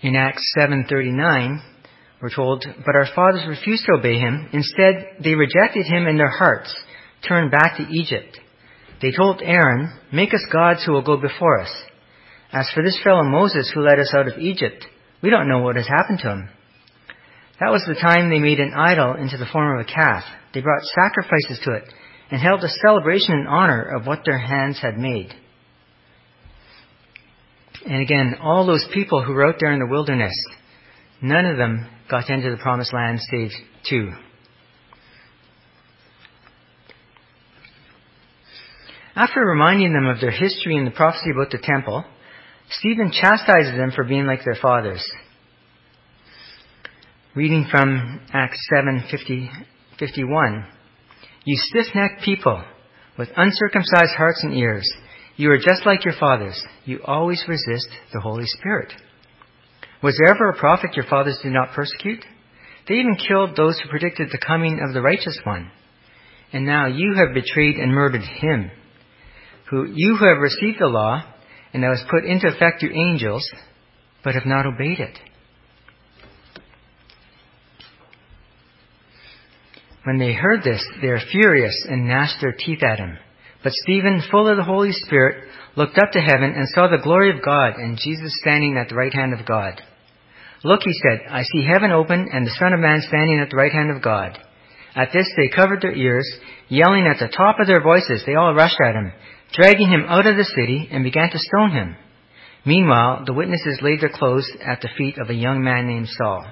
In 0.00 0.14
Acts 0.14 0.54
7:39, 0.56 1.60
we're 2.20 2.30
told, 2.30 2.64
"But 2.86 2.94
our 2.94 3.06
fathers 3.06 3.46
refused 3.48 3.84
to 3.86 3.94
obey 3.98 4.16
him. 4.16 4.48
Instead, 4.52 5.16
they 5.20 5.34
rejected 5.34 5.86
him 5.86 6.06
in 6.06 6.16
their 6.16 6.30
hearts, 6.30 6.72
turned 7.26 7.50
back 7.50 7.76
to 7.76 7.88
Egypt." 7.90 8.38
They 9.00 9.10
told 9.10 9.42
Aaron, 9.42 9.90
Make 10.12 10.32
us 10.32 10.46
gods 10.52 10.84
who 10.84 10.92
will 10.92 11.02
go 11.02 11.16
before 11.16 11.58
us. 11.58 11.84
As 12.52 12.70
for 12.70 12.84
this 12.84 13.00
fellow 13.02 13.24
Moses 13.24 13.68
who 13.70 13.80
led 13.80 13.98
us 13.98 14.14
out 14.14 14.28
of 14.28 14.38
Egypt, 14.38 14.86
we 15.20 15.30
don't 15.30 15.48
know 15.48 15.58
what 15.58 15.74
has 15.74 15.88
happened 15.88 16.20
to 16.20 16.30
him. 16.30 16.48
That 17.62 17.70
was 17.70 17.84
the 17.86 17.94
time 17.94 18.28
they 18.28 18.40
made 18.40 18.58
an 18.58 18.74
idol 18.74 19.14
into 19.14 19.36
the 19.36 19.46
form 19.46 19.78
of 19.78 19.86
a 19.86 19.88
calf. 19.88 20.24
They 20.52 20.60
brought 20.60 20.82
sacrifices 20.82 21.60
to 21.62 21.74
it 21.74 21.84
and 22.32 22.40
held 22.40 22.64
a 22.64 22.68
celebration 22.68 23.38
in 23.38 23.46
honor 23.46 23.82
of 23.96 24.04
what 24.04 24.22
their 24.24 24.38
hands 24.38 24.80
had 24.82 24.98
made. 24.98 25.32
And 27.86 28.02
again, 28.02 28.34
all 28.42 28.66
those 28.66 28.84
people 28.92 29.22
who 29.22 29.32
were 29.32 29.46
out 29.46 29.60
there 29.60 29.70
in 29.70 29.78
the 29.78 29.86
wilderness, 29.86 30.32
none 31.20 31.46
of 31.46 31.56
them 31.56 31.88
got 32.10 32.28
into 32.30 32.50
the 32.50 32.56
promised 32.56 32.92
land 32.92 33.20
save 33.30 33.50
two. 33.88 34.10
After 39.14 39.40
reminding 39.40 39.92
them 39.92 40.06
of 40.06 40.20
their 40.20 40.32
history 40.32 40.76
and 40.76 40.86
the 40.86 40.90
prophecy 40.90 41.30
about 41.32 41.52
the 41.52 41.58
temple, 41.62 42.04
Stephen 42.70 43.12
chastises 43.12 43.76
them 43.76 43.92
for 43.94 44.02
being 44.02 44.26
like 44.26 44.44
their 44.44 44.58
fathers. 44.60 45.04
Reading 47.34 47.66
from 47.70 48.20
Acts 48.34 48.58
7 48.74 49.04
50, 49.10 49.50
51. 49.98 50.66
You 51.46 51.56
stiff 51.56 51.86
necked 51.94 52.20
people 52.22 52.62
with 53.16 53.30
uncircumcised 53.34 54.14
hearts 54.18 54.44
and 54.44 54.52
ears, 54.52 54.86
you 55.36 55.50
are 55.50 55.56
just 55.56 55.86
like 55.86 56.04
your 56.04 56.12
fathers. 56.20 56.62
You 56.84 57.00
always 57.06 57.42
resist 57.48 57.88
the 58.12 58.20
Holy 58.20 58.44
Spirit. 58.44 58.92
Was 60.02 60.14
there 60.18 60.34
ever 60.34 60.50
a 60.50 60.58
prophet 60.58 60.94
your 60.94 61.06
fathers 61.06 61.38
did 61.42 61.52
not 61.52 61.72
persecute? 61.74 62.22
They 62.86 62.96
even 62.96 63.16
killed 63.16 63.56
those 63.56 63.80
who 63.80 63.88
predicted 63.88 64.28
the 64.30 64.44
coming 64.46 64.80
of 64.86 64.92
the 64.92 65.00
righteous 65.00 65.40
one. 65.44 65.70
And 66.52 66.66
now 66.66 66.86
you 66.86 67.14
have 67.16 67.32
betrayed 67.32 67.76
and 67.76 67.94
murdered 67.94 68.24
him 68.24 68.70
who 69.70 69.86
you 69.86 70.16
who 70.18 70.26
have 70.26 70.36
received 70.36 70.80
the 70.80 70.86
law 70.86 71.22
and 71.72 71.82
that 71.82 71.88
was 71.88 72.04
put 72.10 72.26
into 72.26 72.48
effect 72.48 72.80
through 72.80 72.94
angels, 72.94 73.50
but 74.22 74.34
have 74.34 74.44
not 74.44 74.66
obeyed 74.66 75.00
it. 75.00 75.18
When 80.04 80.18
they 80.18 80.32
heard 80.32 80.62
this, 80.62 80.84
they 81.00 81.08
were 81.08 81.20
furious 81.30 81.86
and 81.88 82.08
gnashed 82.08 82.40
their 82.40 82.52
teeth 82.52 82.82
at 82.82 82.98
him. 82.98 83.18
But 83.62 83.72
Stephen, 83.72 84.22
full 84.30 84.48
of 84.48 84.56
the 84.56 84.64
Holy 84.64 84.92
Spirit, 84.92 85.48
looked 85.76 85.96
up 85.98 86.10
to 86.12 86.20
heaven 86.20 86.52
and 86.56 86.68
saw 86.68 86.88
the 86.88 87.02
glory 87.02 87.30
of 87.30 87.44
God 87.44 87.74
and 87.76 87.96
Jesus 87.96 88.36
standing 88.40 88.76
at 88.76 88.88
the 88.88 88.96
right 88.96 89.14
hand 89.14 89.32
of 89.32 89.46
God. 89.46 89.80
Look, 90.64 90.80
he 90.82 90.92
said, 90.92 91.26
I 91.30 91.42
see 91.42 91.64
heaven 91.64 91.92
open 91.92 92.28
and 92.32 92.46
the 92.46 92.56
Son 92.58 92.72
of 92.72 92.80
Man 92.80 93.00
standing 93.06 93.38
at 93.40 93.50
the 93.50 93.56
right 93.56 93.72
hand 93.72 93.90
of 93.90 94.02
God. 94.02 94.38
At 94.94 95.12
this 95.12 95.28
they 95.36 95.48
covered 95.48 95.80
their 95.80 95.94
ears, 95.94 96.28
yelling 96.68 97.06
at 97.06 97.18
the 97.18 97.34
top 97.34 97.56
of 97.60 97.66
their 97.66 97.82
voices. 97.82 98.22
They 98.26 98.34
all 98.34 98.54
rushed 98.54 98.80
at 98.84 98.94
him, 98.94 99.12
dragging 99.52 99.88
him 99.88 100.04
out 100.06 100.26
of 100.26 100.36
the 100.36 100.44
city, 100.44 100.88
and 100.90 101.04
began 101.04 101.30
to 101.30 101.38
stone 101.38 101.70
him. 101.70 101.96
Meanwhile, 102.66 103.24
the 103.26 103.32
witnesses 103.32 103.80
laid 103.82 104.00
their 104.00 104.12
clothes 104.12 104.48
at 104.64 104.80
the 104.80 104.90
feet 104.96 105.18
of 105.18 105.30
a 105.30 105.34
young 105.34 105.62
man 105.64 105.86
named 105.86 106.08
Saul. 106.08 106.44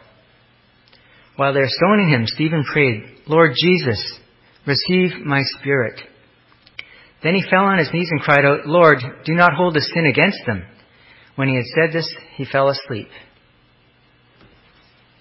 While 1.41 1.55
they 1.55 1.61
were 1.61 1.69
stoning 1.71 2.11
him, 2.11 2.27
Stephen 2.27 2.63
prayed, 2.71 3.03
Lord 3.27 3.53
Jesus, 3.57 4.19
receive 4.67 5.25
my 5.25 5.41
spirit. 5.59 5.99
Then 7.23 7.35
he 7.35 7.43
fell 7.49 7.65
on 7.65 7.79
his 7.79 7.89
knees 7.95 8.11
and 8.11 8.21
cried 8.21 8.45
out, 8.45 8.67
Lord, 8.67 8.99
do 9.25 9.33
not 9.33 9.55
hold 9.55 9.73
this 9.73 9.91
sin 9.95 10.05
against 10.05 10.41
them. 10.47 10.63
When 11.37 11.49
he 11.49 11.55
had 11.55 11.65
said 11.65 11.95
this, 11.95 12.15
he 12.37 12.45
fell 12.45 12.69
asleep. 12.69 13.09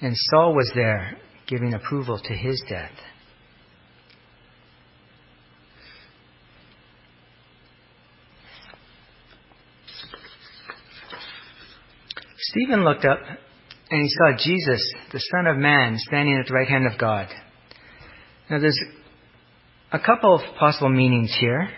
And 0.02 0.14
Saul 0.14 0.54
was 0.54 0.70
there, 0.76 1.18
giving 1.48 1.74
approval 1.74 2.20
to 2.20 2.34
his 2.34 2.62
death. 2.68 2.92
Stephen 12.40 12.84
looked 12.84 13.06
up 13.06 13.20
and 13.92 14.02
he 14.02 14.10
saw 14.10 14.38
Jesus, 14.38 14.94
the 15.12 15.20
Son 15.32 15.48
of 15.48 15.58
Man, 15.58 15.98
standing 15.98 16.38
at 16.38 16.48
the 16.48 16.54
right 16.54 16.68
hand 16.68 16.86
of 16.86 17.00
God. 17.00 17.28
Now, 18.50 18.60
there's 18.60 18.80
a 19.92 20.00
couple 20.00 20.36
of 20.36 20.42
possible 20.58 20.90
meanings 20.90 21.36
here, 21.40 21.70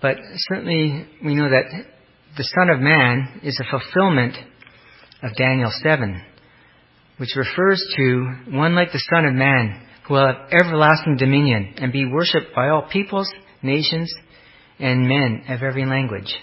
but 0.00 0.16
certainly 0.48 1.06
we 1.24 1.34
know 1.34 1.48
that 1.48 1.64
the 2.36 2.44
Son 2.44 2.70
of 2.70 2.80
Man 2.80 3.40
is 3.42 3.60
a 3.60 3.70
fulfillment 3.70 4.36
of 5.22 5.34
Daniel 5.36 5.70
7. 5.82 6.22
which 7.18 7.34
refers 7.36 7.82
to 7.96 8.34
one 8.50 8.74
like 8.74 8.92
the 8.92 9.02
Son 9.10 9.24
of 9.24 9.34
Man, 9.34 9.86
who 10.06 10.14
will 10.14 10.26
have 10.26 10.52
everlasting 10.52 11.16
dominion 11.16 11.74
and 11.78 11.92
be 11.92 12.04
worshipped 12.04 12.54
by 12.54 12.68
all 12.68 12.88
peoples, 12.90 13.28
nations, 13.62 14.12
and 14.78 15.08
men 15.08 15.44
of 15.48 15.62
every 15.62 15.86
language. 15.86 16.34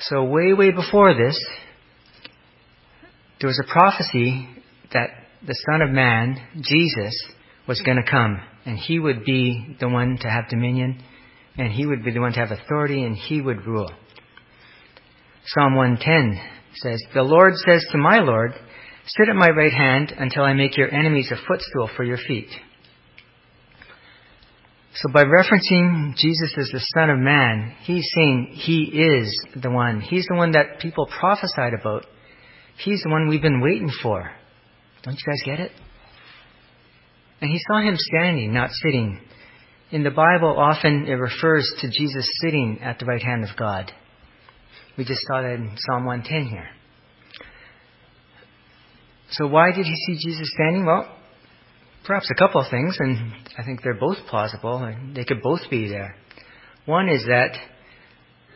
So 0.00 0.24
way, 0.24 0.52
way 0.52 0.70
before 0.72 1.14
this, 1.14 1.38
there 3.40 3.48
was 3.48 3.60
a 3.62 3.72
prophecy 3.72 4.48
that 4.92 5.10
the 5.46 5.56
Son 5.70 5.82
of 5.82 5.90
Man, 5.90 6.36
Jesus, 6.60 7.14
was 7.66 7.80
going 7.82 8.02
to 8.02 8.10
come, 8.10 8.40
and 8.64 8.78
he 8.78 8.98
would 8.98 9.24
be 9.24 9.76
the 9.78 9.88
one 9.88 10.18
to 10.20 10.28
have 10.28 10.48
dominion, 10.48 11.02
and 11.56 11.72
he 11.72 11.86
would 11.86 12.04
be 12.04 12.10
the 12.10 12.20
one 12.20 12.32
to 12.32 12.40
have 12.40 12.50
authority, 12.50 13.04
and 13.04 13.16
he 13.16 13.40
would 13.40 13.64
rule. 13.66 13.90
Psalm 15.46 15.76
110 15.76 16.40
says, 16.74 17.02
The 17.14 17.22
Lord 17.22 17.54
says 17.56 17.86
to 17.92 17.98
my 17.98 18.18
Lord, 18.18 18.52
Sit 19.06 19.28
at 19.28 19.36
my 19.36 19.48
right 19.48 19.72
hand 19.72 20.12
until 20.16 20.42
I 20.42 20.52
make 20.52 20.76
your 20.76 20.92
enemies 20.92 21.32
a 21.32 21.46
footstool 21.46 21.88
for 21.96 22.04
your 22.04 22.18
feet. 22.18 22.48
So 24.94 25.12
by 25.12 25.22
referencing 25.24 26.16
Jesus 26.16 26.52
as 26.58 26.70
the 26.72 26.84
Son 26.94 27.08
of 27.08 27.18
Man, 27.18 27.74
he's 27.82 28.06
saying 28.14 28.52
he 28.54 28.82
is 28.82 29.46
the 29.54 29.70
one. 29.70 30.00
He's 30.00 30.26
the 30.28 30.34
one 30.34 30.52
that 30.52 30.80
people 30.80 31.06
prophesied 31.06 31.72
about. 31.78 32.04
He's 32.78 33.02
the 33.02 33.10
one 33.10 33.28
we've 33.28 33.42
been 33.42 33.60
waiting 33.60 33.90
for. 34.02 34.30
Don't 35.02 35.14
you 35.14 35.26
guys 35.26 35.42
get 35.44 35.60
it? 35.60 35.72
And 37.40 37.50
he 37.50 37.58
saw 37.68 37.80
him 37.80 37.96
standing, 37.96 38.52
not 38.52 38.70
sitting. 38.70 39.20
In 39.90 40.02
the 40.02 40.10
Bible, 40.10 40.56
often 40.58 41.06
it 41.06 41.14
refers 41.14 41.72
to 41.80 41.88
Jesus 41.88 42.28
sitting 42.42 42.80
at 42.82 42.98
the 42.98 43.06
right 43.06 43.22
hand 43.22 43.44
of 43.44 43.56
God. 43.56 43.90
We 44.96 45.04
just 45.04 45.20
saw 45.28 45.42
that 45.42 45.52
in 45.52 45.76
Psalm 45.76 46.04
110 46.04 46.50
here. 46.50 46.68
So 49.30 49.46
why 49.46 49.72
did 49.72 49.86
he 49.86 49.94
see 49.94 50.28
Jesus 50.28 50.50
standing? 50.54 50.84
Well, 50.84 51.14
perhaps 52.04 52.30
a 52.30 52.34
couple 52.34 52.60
of 52.60 52.70
things, 52.70 52.96
and 52.98 53.32
I 53.56 53.64
think 53.64 53.82
they're 53.82 53.94
both 53.94 54.18
plausible. 54.28 54.78
And 54.82 55.14
they 55.14 55.24
could 55.24 55.42
both 55.42 55.60
be 55.70 55.88
there. 55.88 56.16
One 56.86 57.08
is 57.08 57.24
that 57.26 57.56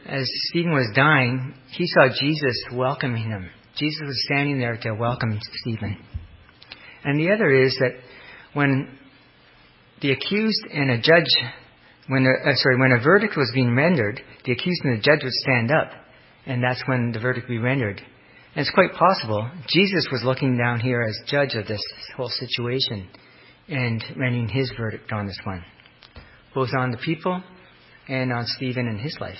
as 0.07 0.29
Stephen 0.49 0.73
was 0.73 0.91
dying, 0.95 1.55
he 1.71 1.87
saw 1.87 2.09
Jesus 2.19 2.65
welcoming 2.73 3.25
him. 3.25 3.51
Jesus 3.77 4.03
was 4.07 4.25
standing 4.27 4.59
there 4.59 4.77
to 4.77 4.93
welcome 4.93 5.39
Stephen. 5.61 5.99
And 7.05 7.19
the 7.19 7.33
other 7.33 7.51
is 7.51 7.77
that 7.81 7.93
when 8.53 8.99
the 10.01 10.13
accused 10.13 10.67
and 10.73 10.91
a 10.91 10.99
judge, 10.99 11.31
when 12.09 12.27
a, 12.27 12.51
uh, 12.51 12.55
sorry, 12.55 12.79
when 12.79 12.93
a 12.93 13.03
verdict 13.03 13.37
was 13.37 13.51
being 13.55 13.75
rendered, 13.75 14.21
the 14.45 14.53
accused 14.53 14.85
and 14.85 14.99
the 14.99 15.03
judge 15.03 15.21
would 15.23 15.33
stand 15.33 15.71
up, 15.71 15.91
and 16.45 16.63
that's 16.63 16.83
when 16.87 17.13
the 17.13 17.19
verdict 17.19 17.49
would 17.49 17.55
be 17.55 17.59
rendered. 17.59 18.01
And 18.55 18.67
it's 18.67 18.75
quite 18.75 18.93
possible 18.93 19.51
Jesus 19.69 20.07
was 20.13 20.23
looking 20.25 20.59
down 20.59 20.81
here 20.81 21.03
as 21.03 21.31
judge 21.31 21.55
of 21.55 21.67
this 21.67 21.83
whole 22.17 22.29
situation 22.29 23.09
and 23.69 24.05
rendering 24.17 24.49
his 24.49 24.71
verdict 24.77 25.11
on 25.13 25.27
this 25.27 25.39
one, 25.45 25.65
both 26.55 26.69
on 26.77 26.91
the 26.91 26.99
people 26.99 27.43
and 28.09 28.33
on 28.33 28.45
Stephen 28.47 28.87
and 28.87 29.01
his 29.01 29.17
life. 29.21 29.39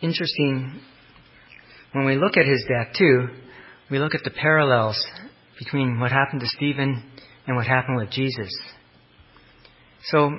Interesting, 0.00 0.80
when 1.92 2.04
we 2.04 2.16
look 2.16 2.36
at 2.36 2.46
his 2.46 2.64
death 2.68 2.94
too, 2.96 3.28
we 3.90 3.98
look 3.98 4.14
at 4.14 4.22
the 4.22 4.30
parallels 4.30 4.96
between 5.58 5.98
what 5.98 6.12
happened 6.12 6.40
to 6.40 6.46
Stephen 6.46 7.02
and 7.46 7.56
what 7.56 7.66
happened 7.66 7.96
with 7.96 8.10
Jesus. 8.10 8.48
So 10.04 10.30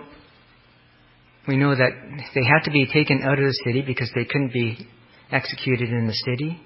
we 1.46 1.58
know 1.58 1.76
that 1.76 1.92
they 2.34 2.44
had 2.46 2.64
to 2.66 2.72
be 2.72 2.86
taken 2.86 3.22
out 3.24 3.38
of 3.38 3.46
the 3.46 3.60
city 3.66 3.82
because 3.82 4.10
they 4.16 4.24
couldn't 4.24 4.54
be 4.54 4.88
executed 5.32 5.90
in 5.90 6.08
the 6.08 6.14
city. 6.14 6.62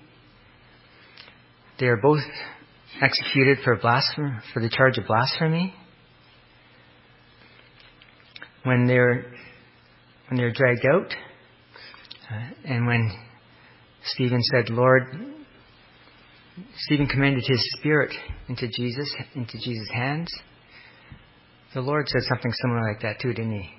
They 1.80 1.88
are 1.88 1.98
both 1.98 2.22
executed 3.02 3.58
for 3.64 3.76
blasphemy, 3.78 4.34
for 4.54 4.62
the 4.62 4.70
charge 4.70 5.00
of 5.00 5.08
blasphemy. 5.08 5.74
When 8.64 8.86
they're 8.86 9.34
when 10.30 10.38
they're 10.38 10.54
dragged 10.54 10.86
out, 10.86 11.14
and 12.65 12.86
when 12.88 13.12
Stephen 14.06 14.41
said, 14.41 14.69
"Lord," 14.69 15.04
Stephen 16.78 17.08
commended 17.08 17.43
his 17.48 17.63
spirit 17.78 18.13
into 18.48 18.67
Jesus, 18.67 19.13
into 19.36 19.58
Jesus' 19.60 19.89
hands. 19.93 20.34
The 21.74 21.82
Lord 21.82 22.08
said 22.08 22.22
something 22.24 22.52
similar 22.52 22.82
like 22.91 23.02
that 23.02 23.19
too, 23.19 23.34
didn't 23.34 23.60
he? 23.62 23.69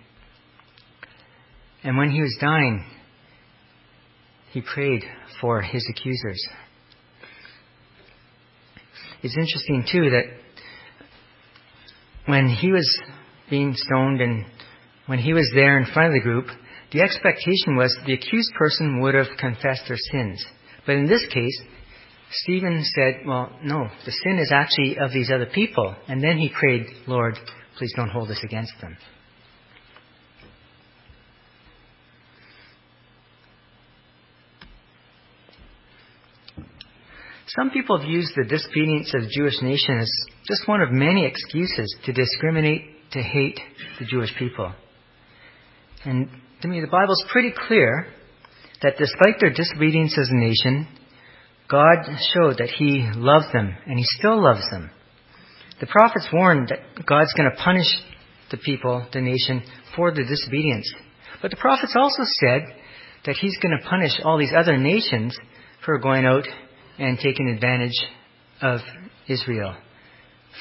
And 1.84 1.96
when 1.96 2.10
he 2.10 2.20
was 2.20 2.36
dying, 2.40 2.84
he 4.50 4.60
prayed 4.60 5.04
for 5.40 5.60
his 5.60 5.86
accusers. 5.90 6.42
It's 9.22 9.36
interesting 9.36 9.84
too 9.90 10.10
that 10.10 10.24
when 12.26 12.48
he 12.48 12.72
was 12.72 13.00
being 13.50 13.74
stoned 13.74 14.20
and 14.20 14.46
when 15.06 15.18
he 15.18 15.32
was 15.32 15.50
there 15.54 15.78
in 15.78 15.86
front 15.92 16.08
of 16.08 16.14
the 16.14 16.20
group, 16.20 16.46
the 16.94 17.02
expectation 17.02 17.76
was 17.76 17.94
the 18.06 18.14
accused 18.14 18.52
person 18.58 19.00
would 19.02 19.14
have 19.14 19.36
confessed 19.38 19.82
their 19.86 19.98
sins. 20.10 20.42
But 20.86 20.94
in 20.94 21.06
this 21.06 21.26
case, 21.26 21.62
Stephen 22.30 22.82
said, 22.94 23.26
well, 23.26 23.52
no, 23.62 23.88
the 24.06 24.12
sin 24.12 24.38
is 24.38 24.50
actually 24.50 24.96
of 24.98 25.12
these 25.12 25.30
other 25.30 25.46
people. 25.46 25.94
And 26.08 26.22
then 26.22 26.38
he 26.38 26.50
prayed, 26.58 26.86
Lord, 27.06 27.36
Please 27.76 27.92
don't 27.96 28.08
hold 28.08 28.28
this 28.28 28.42
against 28.44 28.72
them. 28.80 28.96
Some 37.48 37.70
people 37.70 37.98
have 37.98 38.08
used 38.08 38.32
the 38.36 38.44
disobedience 38.44 39.12
of 39.14 39.22
the 39.22 39.30
Jewish 39.36 39.60
nation 39.62 39.98
as 39.98 40.10
just 40.48 40.66
one 40.66 40.80
of 40.80 40.90
many 40.90 41.24
excuses 41.24 41.96
to 42.04 42.12
discriminate, 42.12 42.82
to 43.12 43.22
hate 43.22 43.60
the 44.00 44.06
Jewish 44.06 44.34
people. 44.38 44.72
And 46.04 46.28
to 46.64 46.68
me, 46.68 46.80
the 46.80 46.86
Bible's 46.86 47.22
pretty 47.30 47.52
clear 47.68 48.06
that 48.80 48.94
despite 48.98 49.38
their 49.38 49.52
disobedience 49.52 50.16
as 50.18 50.30
a 50.30 50.34
nation, 50.34 50.88
God 51.68 52.06
showed 52.32 52.56
that 52.56 52.72
He 52.78 53.06
loved 53.14 53.52
them, 53.52 53.76
and 53.86 53.98
He 53.98 54.04
still 54.18 54.42
loves 54.42 54.64
them. 54.70 54.90
The 55.80 55.86
prophets 55.86 56.26
warned 56.32 56.68
that 56.68 57.04
God's 57.04 57.34
going 57.36 57.50
to 57.50 57.62
punish 57.62 57.86
the 58.50 58.56
people, 58.56 59.06
the 59.12 59.20
nation, 59.20 59.62
for 59.94 60.10
the 60.10 60.24
disobedience. 60.24 60.90
But 61.42 61.50
the 61.50 61.58
prophets 61.58 61.94
also 61.94 62.22
said 62.40 62.62
that 63.26 63.36
He's 63.36 63.58
going 63.60 63.78
to 63.78 63.86
punish 63.86 64.12
all 64.24 64.38
these 64.38 64.54
other 64.56 64.78
nations 64.78 65.36
for 65.84 65.98
going 65.98 66.24
out 66.24 66.44
and 66.98 67.18
taking 67.18 67.50
advantage 67.50 68.00
of 68.62 68.80
Israel. 69.28 69.76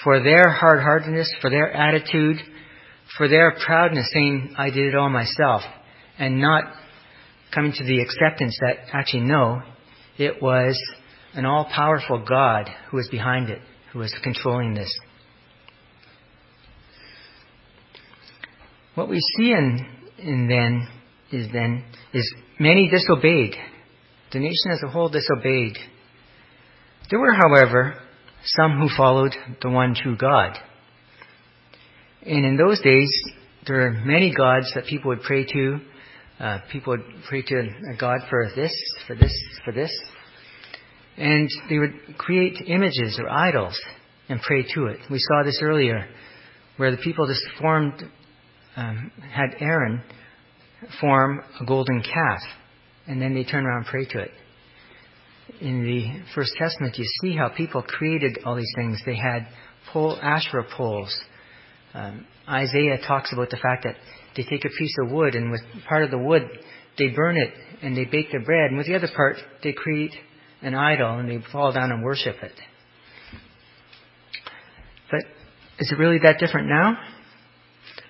For 0.03 0.21
their 0.21 0.49
hard 0.49 0.81
heartedness, 0.81 1.33
for 1.39 1.49
their 1.49 1.71
attitude, 1.71 2.37
for 3.17 3.29
their 3.29 3.55
proudness, 3.65 4.09
saying, 4.11 4.55
I 4.57 4.69
did 4.69 4.87
it 4.87 4.95
all 4.95 5.09
myself, 5.09 5.61
and 6.17 6.39
not 6.39 6.63
coming 7.53 7.73
to 7.73 7.83
the 7.83 8.01
acceptance 8.01 8.57
that 8.61 8.93
actually, 8.93 9.23
no, 9.23 9.61
it 10.17 10.41
was 10.41 10.79
an 11.33 11.45
all 11.45 11.65
powerful 11.65 12.23
God 12.27 12.69
who 12.89 12.97
was 12.97 13.09
behind 13.09 13.49
it 13.49 13.59
who 13.93 13.99
was 13.99 14.13
controlling 14.23 14.73
this. 14.73 14.91
What 18.95 19.09
we 19.09 19.19
see 19.37 19.51
in, 19.51 19.85
in 20.17 20.47
then 20.47 20.87
is 21.31 21.47
then 21.51 21.83
is 22.13 22.31
many 22.59 22.89
disobeyed. 22.89 23.55
The 24.31 24.39
nation 24.39 24.71
as 24.71 24.81
a 24.83 24.89
whole 24.89 25.09
disobeyed. 25.09 25.77
There 27.09 27.19
were, 27.19 27.33
however, 27.33 27.99
some 28.43 28.79
who 28.79 28.89
followed 28.95 29.35
the 29.61 29.69
one 29.69 29.95
true 29.95 30.17
God. 30.17 30.57
And 32.25 32.45
in 32.45 32.57
those 32.57 32.81
days, 32.81 33.11
there 33.67 33.77
were 33.77 33.91
many 33.91 34.33
gods 34.33 34.71
that 34.75 34.85
people 34.85 35.09
would 35.09 35.21
pray 35.21 35.45
to. 35.45 35.79
Uh, 36.43 36.59
people 36.73 36.91
would 36.91 37.05
pray 37.29 37.41
to 37.41 37.69
God 37.97 38.19
for 38.29 38.51
this, 38.53 38.73
for 39.07 39.15
this, 39.15 39.33
for 39.63 39.71
this. 39.71 39.97
And 41.15 41.49
they 41.69 41.77
would 41.77 42.17
create 42.17 42.57
images 42.67 43.17
or 43.17 43.29
idols 43.29 43.79
and 44.27 44.41
pray 44.41 44.63
to 44.75 44.87
it. 44.87 44.99
We 45.09 45.19
saw 45.19 45.43
this 45.45 45.61
earlier, 45.61 46.05
where 46.75 46.91
the 46.91 46.97
people 46.97 47.27
just 47.27 47.43
formed, 47.61 47.93
um, 48.75 49.09
had 49.31 49.55
Aaron 49.61 50.03
form 50.99 51.39
a 51.61 51.65
golden 51.65 52.01
calf, 52.01 52.41
and 53.07 53.21
then 53.21 53.33
they 53.33 53.45
turn 53.45 53.65
around 53.65 53.83
and 53.83 53.85
pray 53.85 54.05
to 54.07 54.19
it. 54.19 54.31
In 55.61 55.85
the 55.85 56.25
First 56.35 56.55
Testament, 56.57 56.97
you 56.97 57.05
see 57.21 57.37
how 57.37 57.47
people 57.55 57.83
created 57.83 58.39
all 58.43 58.57
these 58.57 58.73
things. 58.75 58.99
They 59.05 59.15
had 59.15 59.47
pole, 59.93 60.19
Asherah 60.21 60.67
poles. 60.75 61.17
Um, 61.93 62.25
Isaiah 62.49 62.97
talks 63.07 63.31
about 63.31 63.49
the 63.49 63.57
fact 63.57 63.85
that 63.85 63.95
they 64.35 64.43
take 64.43 64.65
a 64.65 64.69
piece 64.77 64.95
of 65.03 65.11
wood, 65.11 65.35
and 65.35 65.51
with 65.51 65.61
part 65.87 66.03
of 66.03 66.11
the 66.11 66.17
wood, 66.17 66.43
they 66.97 67.07
burn 67.09 67.37
it 67.37 67.53
and 67.81 67.97
they 67.97 68.05
bake 68.05 68.31
the 68.31 68.39
bread, 68.39 68.69
and 68.69 68.77
with 68.77 68.87
the 68.87 68.95
other 68.95 69.09
part, 69.15 69.37
they 69.61 69.73
create 69.73 70.13
an 70.61 70.73
idol 70.73 71.19
and 71.19 71.29
they 71.29 71.39
fall 71.51 71.73
down 71.73 71.91
and 71.91 72.03
worship 72.03 72.35
it. 72.41 72.53
But 75.11 75.21
is 75.79 75.91
it 75.91 75.99
really 75.99 76.19
that 76.23 76.39
different 76.39 76.69
now? 76.69 76.97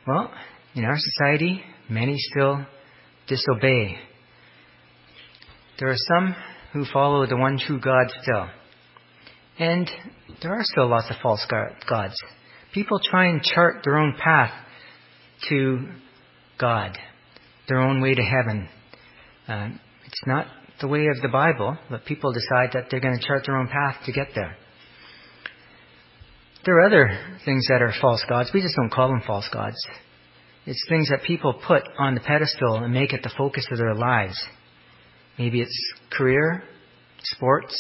Well, 0.08 0.32
In 0.76 0.86
our 0.86 0.98
society, 0.98 1.62
many 1.90 2.16
still 2.18 2.66
disobey. 3.28 3.98
There 5.80 5.90
are 5.90 5.98
some 5.98 6.36
who 6.74 6.86
follow 6.92 7.26
the 7.26 7.38
one 7.38 7.60
true 7.60 7.80
God 7.80 8.12
still. 8.22 8.48
And 9.60 9.90
there 10.42 10.52
are 10.52 10.64
still 10.64 10.88
lots 10.88 11.10
of 11.10 11.18
false 11.22 11.46
gods. 11.88 12.16
People 12.74 13.00
try 13.00 13.28
and 13.28 13.42
chart 13.44 13.82
their 13.84 13.98
own 13.98 14.16
path 14.18 14.52
to 15.50 15.88
God, 16.64 16.98
their 17.68 17.82
own 17.82 18.00
way 18.00 18.14
to 18.16 18.22
heaven. 18.22 18.70
Uh, 19.50 19.68
it's 20.06 20.22
not 20.26 20.48
the 20.80 20.88
way 20.88 21.08
of 21.08 21.22
the 21.22 21.28
Bible, 21.28 21.78
but 21.90 22.06
people 22.06 22.32
decide 22.32 22.70
that 22.72 22.86
they're 22.90 23.02
going 23.02 23.20
to 23.20 23.28
chart 23.28 23.44
their 23.46 23.58
own 23.58 23.68
path 23.68 23.98
to 24.06 24.14
get 24.14 24.30
there. 24.34 24.56
There 26.66 26.78
are 26.78 26.86
other 26.86 27.20
things 27.44 27.68
that 27.68 27.82
are 27.82 27.92
false 28.00 28.24
gods. 28.30 28.52
We 28.54 28.62
just 28.62 28.78
don't 28.78 28.90
call 28.90 29.10
them 29.10 29.22
false 29.28 29.50
gods. 29.52 29.76
It's 30.66 30.82
things 30.88 31.10
that 31.10 31.24
people 31.24 31.54
put 31.68 31.84
on 32.00 32.16
the 32.16 32.22
pedestal 32.22 32.78
and 32.78 32.94
make 32.94 33.12
it 33.12 33.24
the 33.24 33.34
focus 33.38 33.68
of 33.70 33.78
their 33.78 33.96
lives. 33.96 34.42
Maybe 35.38 35.60
it's 35.60 35.94
career, 36.18 36.64
sports, 37.24 37.78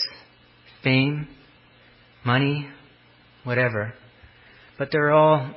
fame, 0.83 1.29
money, 2.25 2.67
whatever. 3.45 3.93
But 4.77 4.89
they're 4.91 5.13
all 5.13 5.55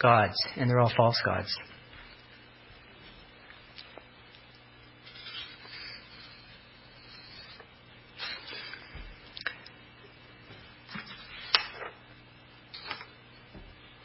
gods, 0.00 0.36
and 0.56 0.70
they're 0.70 0.78
all 0.78 0.92
false 0.96 1.20
gods. 1.24 1.52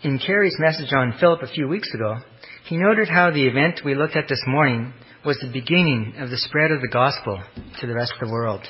In 0.07 0.19
Carey's 0.19 0.55
message 0.57 0.93
on 0.93 1.17
Philip 1.19 1.41
a 1.41 1.47
few 1.47 1.67
weeks 1.67 1.93
ago, 1.93 2.15
he 2.63 2.77
noted 2.77 3.09
how 3.09 3.29
the 3.29 3.45
event 3.45 3.81
we 3.83 3.93
looked 3.93 4.15
at 4.15 4.29
this 4.29 4.41
morning 4.47 4.93
was 5.25 5.37
the 5.41 5.51
beginning 5.51 6.13
of 6.17 6.29
the 6.29 6.37
spread 6.37 6.71
of 6.71 6.79
the 6.79 6.87
gospel 6.87 7.43
to 7.81 7.87
the 7.87 7.93
rest 7.93 8.13
of 8.13 8.25
the 8.25 8.31
world. 8.33 8.65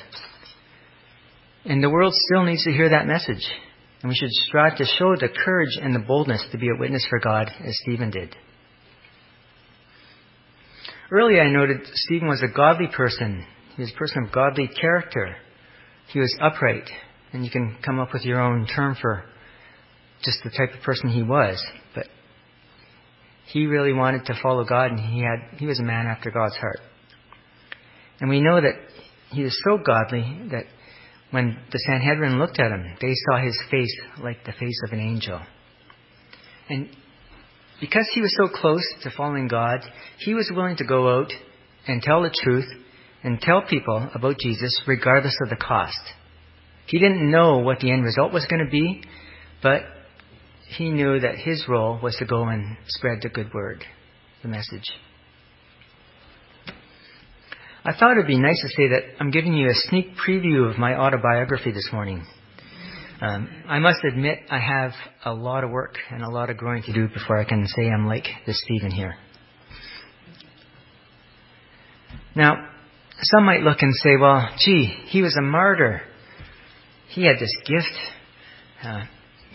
And 1.64 1.80
the 1.80 1.90
world 1.90 2.12
still 2.26 2.42
needs 2.42 2.64
to 2.64 2.72
hear 2.72 2.88
that 2.88 3.06
message. 3.06 3.48
And 4.02 4.08
we 4.08 4.16
should 4.16 4.32
strive 4.32 4.78
to 4.78 4.84
show 4.84 5.14
the 5.14 5.28
courage 5.28 5.78
and 5.80 5.94
the 5.94 6.04
boldness 6.04 6.44
to 6.50 6.58
be 6.58 6.70
a 6.70 6.76
witness 6.76 7.06
for 7.08 7.20
God 7.20 7.48
as 7.64 7.78
Stephen 7.84 8.10
did. 8.10 8.34
Earlier 11.12 11.42
I 11.42 11.52
noted 11.52 11.86
Stephen 11.86 12.26
was 12.26 12.42
a 12.42 12.52
godly 12.52 12.88
person. 12.88 13.46
He 13.76 13.82
was 13.82 13.92
a 13.94 13.96
person 13.96 14.24
of 14.24 14.32
godly 14.32 14.66
character. 14.66 15.36
He 16.08 16.18
was 16.18 16.36
upright. 16.40 16.90
And 17.32 17.44
you 17.44 17.50
can 17.52 17.78
come 17.84 18.00
up 18.00 18.12
with 18.12 18.24
your 18.24 18.40
own 18.40 18.66
term 18.66 18.96
for 19.00 19.22
just 20.22 20.38
the 20.44 20.50
type 20.50 20.74
of 20.76 20.82
person 20.82 21.10
he 21.10 21.22
was. 21.22 21.64
But 21.94 22.06
he 23.46 23.66
really 23.66 23.92
wanted 23.92 24.26
to 24.26 24.34
follow 24.42 24.64
God 24.64 24.90
and 24.90 25.00
he 25.00 25.20
had 25.20 25.58
he 25.58 25.66
was 25.66 25.78
a 25.78 25.84
man 25.84 26.06
after 26.06 26.30
God's 26.30 26.56
heart. 26.56 26.80
And 28.20 28.28
we 28.28 28.40
know 28.40 28.60
that 28.60 28.74
he 29.30 29.42
was 29.42 29.58
so 29.64 29.78
godly 29.78 30.48
that 30.50 30.64
when 31.30 31.58
the 31.70 31.78
Sanhedrin 31.78 32.38
looked 32.38 32.58
at 32.58 32.70
him, 32.70 32.96
they 33.00 33.12
saw 33.28 33.42
his 33.42 33.58
face 33.70 34.00
like 34.22 34.44
the 34.44 34.52
face 34.52 34.80
of 34.86 34.92
an 34.92 35.00
angel. 35.00 35.40
And 36.68 36.88
because 37.80 38.08
he 38.12 38.20
was 38.20 38.34
so 38.36 38.48
close 38.48 38.84
to 39.02 39.10
following 39.10 39.46
God, 39.46 39.80
he 40.18 40.34
was 40.34 40.50
willing 40.54 40.76
to 40.76 40.84
go 40.84 41.20
out 41.20 41.32
and 41.86 42.02
tell 42.02 42.22
the 42.22 42.34
truth 42.42 42.66
and 43.22 43.40
tell 43.40 43.62
people 43.62 44.10
about 44.14 44.38
Jesus 44.38 44.80
regardless 44.86 45.36
of 45.42 45.50
the 45.50 45.56
cost. 45.56 46.00
He 46.86 46.98
didn't 46.98 47.30
know 47.30 47.58
what 47.58 47.80
the 47.80 47.90
end 47.90 48.04
result 48.04 48.32
was 48.32 48.46
going 48.46 48.64
to 48.64 48.70
be, 48.70 49.02
but 49.62 49.82
he 50.76 50.90
knew 50.90 51.18
that 51.20 51.36
his 51.36 51.64
role 51.68 51.98
was 52.02 52.16
to 52.16 52.26
go 52.26 52.44
and 52.44 52.76
spread 52.86 53.20
the 53.22 53.28
good 53.28 53.52
word, 53.54 53.84
the 54.42 54.48
message. 54.48 54.84
I 57.84 57.92
thought 57.98 58.12
it'd 58.12 58.26
be 58.26 58.38
nice 58.38 58.60
to 58.60 58.68
say 58.68 58.88
that 58.88 59.02
I'm 59.18 59.30
giving 59.30 59.54
you 59.54 59.68
a 59.68 59.74
sneak 59.74 60.08
preview 60.16 60.70
of 60.70 60.78
my 60.78 60.94
autobiography 60.94 61.72
this 61.72 61.88
morning. 61.92 62.26
Um, 63.20 63.48
I 63.66 63.78
must 63.78 63.98
admit 64.04 64.40
I 64.50 64.58
have 64.58 64.92
a 65.24 65.32
lot 65.32 65.64
of 65.64 65.70
work 65.70 65.96
and 66.10 66.22
a 66.22 66.30
lot 66.30 66.50
of 66.50 66.56
growing 66.56 66.82
to 66.82 66.92
do 66.92 67.08
before 67.08 67.38
I 67.38 67.44
can 67.44 67.66
say 67.66 67.88
I'm 67.88 68.06
like 68.06 68.26
this 68.46 68.60
Stephen 68.64 68.90
here. 68.90 69.14
Now, 72.36 72.68
some 73.22 73.44
might 73.44 73.62
look 73.62 73.78
and 73.80 73.92
say, 73.94 74.16
well, 74.20 74.48
gee, 74.58 74.84
he 75.06 75.22
was 75.22 75.36
a 75.36 75.42
martyr. 75.42 76.02
He 77.08 77.24
had 77.24 77.36
this 77.36 77.54
gift. 77.64 77.98
Uh, 78.84 79.04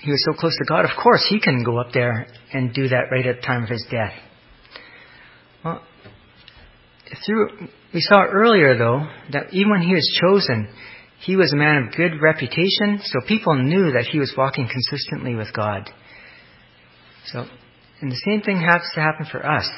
he 0.04 0.12
was 0.12 0.22
so 0.26 0.34
close 0.34 0.56
to 0.58 0.66
God. 0.66 0.84
Of 0.84 0.92
course, 1.02 1.26
he 1.30 1.40
can 1.40 1.64
go 1.64 1.80
up 1.80 1.94
there 1.94 2.28
and 2.52 2.74
do 2.74 2.90
that 2.90 3.06
right 3.10 3.26
at 3.26 3.38
the 3.38 3.42
time 3.42 3.64
of 3.64 3.70
his 3.70 3.86
death. 3.90 4.12
Well, 5.64 5.82
through, 7.26 7.70
we 7.94 8.02
saw 8.02 8.26
earlier, 8.26 8.78
though, 8.78 9.08
that 9.32 9.54
even 9.54 9.72
when 9.72 9.82
he 9.82 9.94
was 9.94 10.20
chosen, 10.22 10.68
he 11.22 11.38
was 11.38 11.54
a 11.54 11.56
man 11.56 11.84
of 11.84 11.96
good 11.96 12.22
reputation, 12.22 13.00
so 13.02 13.20
people 13.30 13.56
knew 13.56 13.94
that 13.94 14.10
he 14.12 14.20
was 14.20 14.34
walking 14.38 14.68
consistently 14.70 15.36
with 15.36 15.54
God. 15.54 15.90
So, 17.28 17.46
and 18.02 18.12
the 18.12 18.22
same 18.26 18.42
thing 18.42 18.58
has 18.58 18.82
to 18.96 19.00
happen 19.00 19.26
for 19.32 19.46
us. 19.46 19.70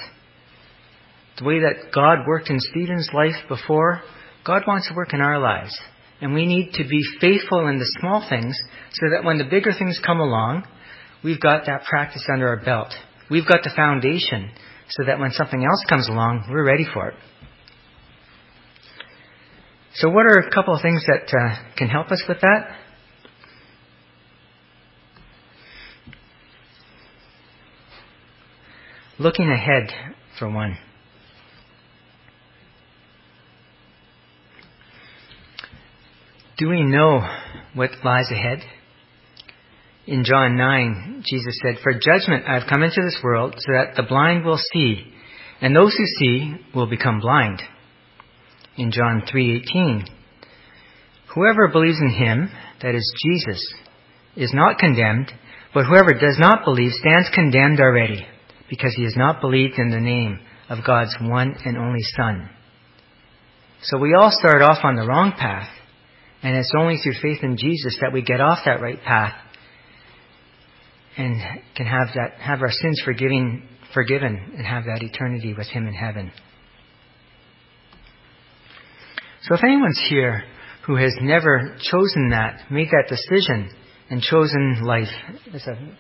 The 1.38 1.46
way 1.46 1.60
that 1.60 1.94
God 1.94 2.26
worked 2.26 2.50
in 2.50 2.60
Stephen's 2.60 3.12
life 3.14 3.36
before, 3.48 4.02
God 4.44 4.64
wants 4.68 4.88
to 4.88 4.96
work 4.96 5.14
in 5.14 5.22
our 5.22 5.38
lives. 5.38 5.78
And 6.26 6.34
we 6.34 6.48
need 6.48 6.74
to 6.74 6.84
be 6.84 7.04
faithful 7.22 7.68
in 7.68 7.78
the 7.78 7.86
small 8.00 8.26
things 8.28 8.60
so 8.94 9.12
that 9.12 9.24
when 9.24 9.38
the 9.38 9.44
bigger 9.44 9.72
things 9.78 10.02
come 10.04 10.20
along, 10.20 10.68
we've 11.24 11.40
got 11.40 11.68
that 11.68 11.84
practice 11.84 12.28
under 12.34 12.48
our 12.48 12.66
belt. 12.66 12.92
We've 13.30 13.48
got 13.48 13.62
the 13.64 13.70
foundation 13.76 14.50
so 14.90 15.04
that 15.06 15.20
when 15.20 15.30
something 15.30 15.64
else 15.64 15.84
comes 15.88 16.10
along, 16.10 16.48
we're 16.50 16.66
ready 16.66 16.88
for 16.92 17.10
it. 17.10 17.16
So, 19.98 20.10
what 20.10 20.26
are 20.26 20.40
a 20.40 20.50
couple 20.50 20.74
of 20.74 20.82
things 20.82 21.06
that 21.06 21.32
uh, 21.32 21.76
can 21.78 21.90
help 21.90 22.10
us 22.10 22.24
with 22.28 22.42
that? 22.42 22.76
Looking 29.20 29.52
ahead, 29.52 29.92
for 30.40 30.50
one. 30.50 30.76
Do 36.58 36.70
we 36.70 36.84
know 36.84 37.20
what 37.74 37.90
lies 38.06 38.32
ahead? 38.32 38.60
In 40.08 40.24
John 40.24 40.56
9, 40.56 41.24
Jesus 41.26 41.60
said, 41.62 41.82
For 41.84 41.92
judgment 41.92 42.46
I 42.48 42.54
have 42.54 42.70
come 42.70 42.82
into 42.82 43.02
this 43.02 43.20
world 43.22 43.56
so 43.58 43.74
that 43.74 43.96
the 43.98 44.08
blind 44.08 44.46
will 44.46 44.60
see, 44.72 45.12
and 45.60 45.76
those 45.76 45.94
who 45.96 46.06
see 46.18 46.56
will 46.74 46.88
become 46.88 47.20
blind. 47.20 47.62
In 48.78 48.92
John 48.92 49.24
3:18, 49.24 50.08
Whoever 51.34 51.68
believes 51.68 52.00
in 52.00 52.12
him, 52.12 52.50
that 52.82 52.96
is 52.96 53.22
Jesus, 53.26 53.74
is 54.38 54.54
not 54.54 54.80
condemned, 54.80 55.34
but 55.74 55.86
whoever 55.86 56.14
does 56.14 56.38
not 56.40 56.64
believe 56.64 56.92
stands 56.94 57.28
condemned 57.34 57.82
already, 57.82 58.26
because 58.70 58.94
he 58.96 59.04
has 59.04 59.18
not 59.18 59.42
believed 59.42 59.78
in 59.78 59.90
the 59.90 60.00
name 60.00 60.40
of 60.70 60.86
God's 60.86 61.18
one 61.20 61.58
and 61.66 61.78
only 61.78 62.04
Son. 62.16 62.50
So 63.82 63.98
we 63.98 64.14
all 64.14 64.32
start 64.32 64.62
off 64.62 64.86
on 64.86 64.96
the 64.96 65.06
wrong 65.06 65.34
path 65.34 65.70
and 66.46 66.56
it's 66.56 66.72
only 66.78 66.98
through 66.98 67.16
faith 67.22 67.44
in 67.44 67.58
Jesus 67.58 67.98
that 68.02 68.14
we 68.14 68.22
get 68.22 68.40
off 68.40 68.60
that 68.66 68.80
right 68.80 69.02
path 69.02 69.34
and 71.18 71.42
can 71.76 71.88
have 71.88 72.10
that 72.14 72.40
have 72.40 72.62
our 72.62 72.72
sins 72.72 73.02
forgiven 73.04 73.68
forgiven 73.96 74.54
and 74.56 74.64
have 74.66 74.84
that 74.84 75.02
eternity 75.02 75.56
with 75.58 75.68
him 75.68 75.88
in 75.88 75.94
heaven. 75.94 76.32
So 79.42 79.56
if 79.56 79.64
anyone's 79.64 80.00
here 80.08 80.44
who 80.86 80.98
has 80.98 81.14
never 81.20 81.78
chosen 81.82 82.30
that, 82.30 82.70
made 82.70 82.90
that 82.90 83.06
decision 83.10 83.72
and 84.12 84.22
chosen 84.22 84.82
life, 84.84 85.08
as 85.52 85.64
I'm 85.68 85.98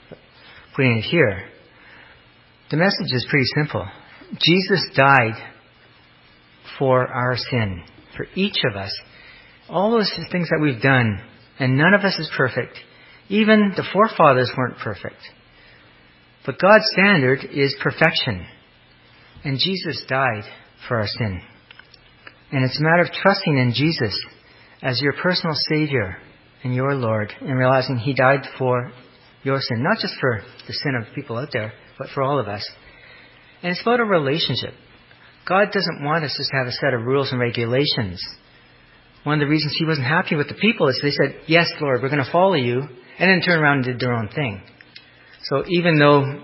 putting 0.75 0.97
it 0.97 1.03
here, 1.03 1.49
the 2.69 2.77
message 2.77 3.11
is 3.11 3.25
pretty 3.29 3.45
simple. 3.55 3.87
Jesus 4.39 4.89
died 4.95 5.35
for 6.77 7.07
our 7.07 7.35
sin, 7.37 7.83
for 8.15 8.27
each 8.35 8.57
of 8.69 8.75
us. 8.75 8.91
All 9.69 9.91
those 9.91 10.11
things 10.31 10.49
that 10.49 10.61
we've 10.61 10.81
done, 10.81 11.21
and 11.59 11.77
none 11.77 11.93
of 11.93 12.01
us 12.01 12.17
is 12.19 12.31
perfect. 12.37 12.77
Even 13.29 13.73
the 13.75 13.85
forefathers 13.91 14.51
weren't 14.55 14.77
perfect. 14.77 15.17
But 16.45 16.59
God's 16.59 16.85
standard 16.91 17.39
is 17.51 17.75
perfection. 17.81 18.45
And 19.43 19.57
Jesus 19.57 20.03
died 20.07 20.43
for 20.87 20.97
our 20.97 21.07
sin. 21.07 21.41
And 22.51 22.63
it's 22.63 22.79
a 22.79 22.83
matter 22.83 23.01
of 23.01 23.11
trusting 23.11 23.57
in 23.57 23.73
Jesus 23.73 24.15
as 24.81 25.01
your 25.01 25.13
personal 25.13 25.55
Savior 25.69 26.17
and 26.63 26.75
your 26.75 26.93
Lord 26.95 27.33
and 27.41 27.57
realizing 27.57 27.97
He 27.97 28.13
died 28.13 28.45
for 28.57 28.91
your 29.43 29.59
sin, 29.59 29.83
not 29.83 29.99
just 29.99 30.15
for 30.19 30.41
the 30.67 30.73
sin 30.73 30.95
of 30.95 31.13
people 31.15 31.37
out 31.37 31.49
there, 31.51 31.73
but 31.97 32.09
for 32.13 32.21
all 32.21 32.39
of 32.39 32.47
us. 32.47 32.67
And 33.63 33.71
it's 33.71 33.81
about 33.81 33.99
a 33.99 34.05
relationship. 34.05 34.73
God 35.47 35.71
doesn't 35.71 36.03
want 36.03 36.23
us 36.23 36.35
just 36.37 36.49
to 36.51 36.57
have 36.57 36.67
a 36.67 36.71
set 36.71 36.93
of 36.93 37.05
rules 37.05 37.31
and 37.31 37.39
regulations 37.39 38.23
one 39.25 39.41
of 39.41 39.45
the 39.45 39.49
reasons 39.49 39.75
he 39.77 39.85
wasn't 39.85 40.05
happy 40.05 40.35
with 40.35 40.47
the 40.47 40.53
people 40.53 40.87
is 40.87 40.99
they 41.01 41.09
said, 41.09 41.41
Yes, 41.47 41.65
Lord, 41.81 42.01
we're 42.01 42.09
going 42.09 42.23
to 42.23 42.31
follow 42.31 42.53
you, 42.53 42.79
and 42.79 43.29
then 43.29 43.41
turn 43.41 43.59
around 43.59 43.77
and 43.77 43.85
did 43.85 43.99
their 43.99 44.13
own 44.13 44.29
thing. 44.29 44.61
So 45.43 45.63
even 45.67 45.97
though 45.97 46.43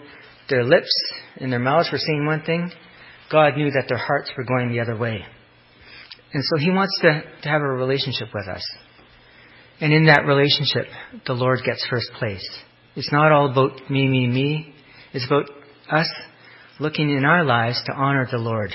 their 0.49 0.63
lips 0.63 0.91
and 1.37 1.51
their 1.51 1.59
mouths 1.59 1.89
were 1.91 1.99
saying 1.99 2.25
one 2.25 2.41
thing, 2.41 2.71
God 3.31 3.55
knew 3.55 3.69
that 3.69 3.85
their 3.87 3.99
hearts 3.99 4.31
were 4.35 4.43
going 4.43 4.71
the 4.71 4.79
other 4.79 4.97
way. 4.97 5.23
And 6.33 6.43
so 6.43 6.57
He 6.57 6.71
wants 6.71 6.97
to, 7.01 7.21
to 7.43 7.49
have 7.49 7.61
a 7.61 7.67
relationship 7.67 8.29
with 8.33 8.47
us. 8.47 8.65
And 9.79 9.93
in 9.93 10.07
that 10.07 10.25
relationship, 10.25 10.87
the 11.27 11.33
Lord 11.33 11.59
gets 11.63 11.85
first 11.87 12.11
place. 12.17 12.47
It's 12.95 13.11
not 13.11 13.31
all 13.31 13.51
about 13.51 13.91
me, 13.91 14.07
me, 14.07 14.27
me. 14.27 14.73
It's 15.13 15.25
about 15.27 15.49
us 15.91 16.11
looking 16.79 17.11
in 17.11 17.25
our 17.25 17.43
lives 17.43 17.79
to 17.85 17.93
honor 17.93 18.27
the 18.29 18.39
Lord. 18.39 18.73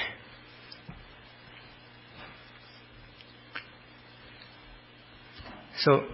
So, 5.81 6.05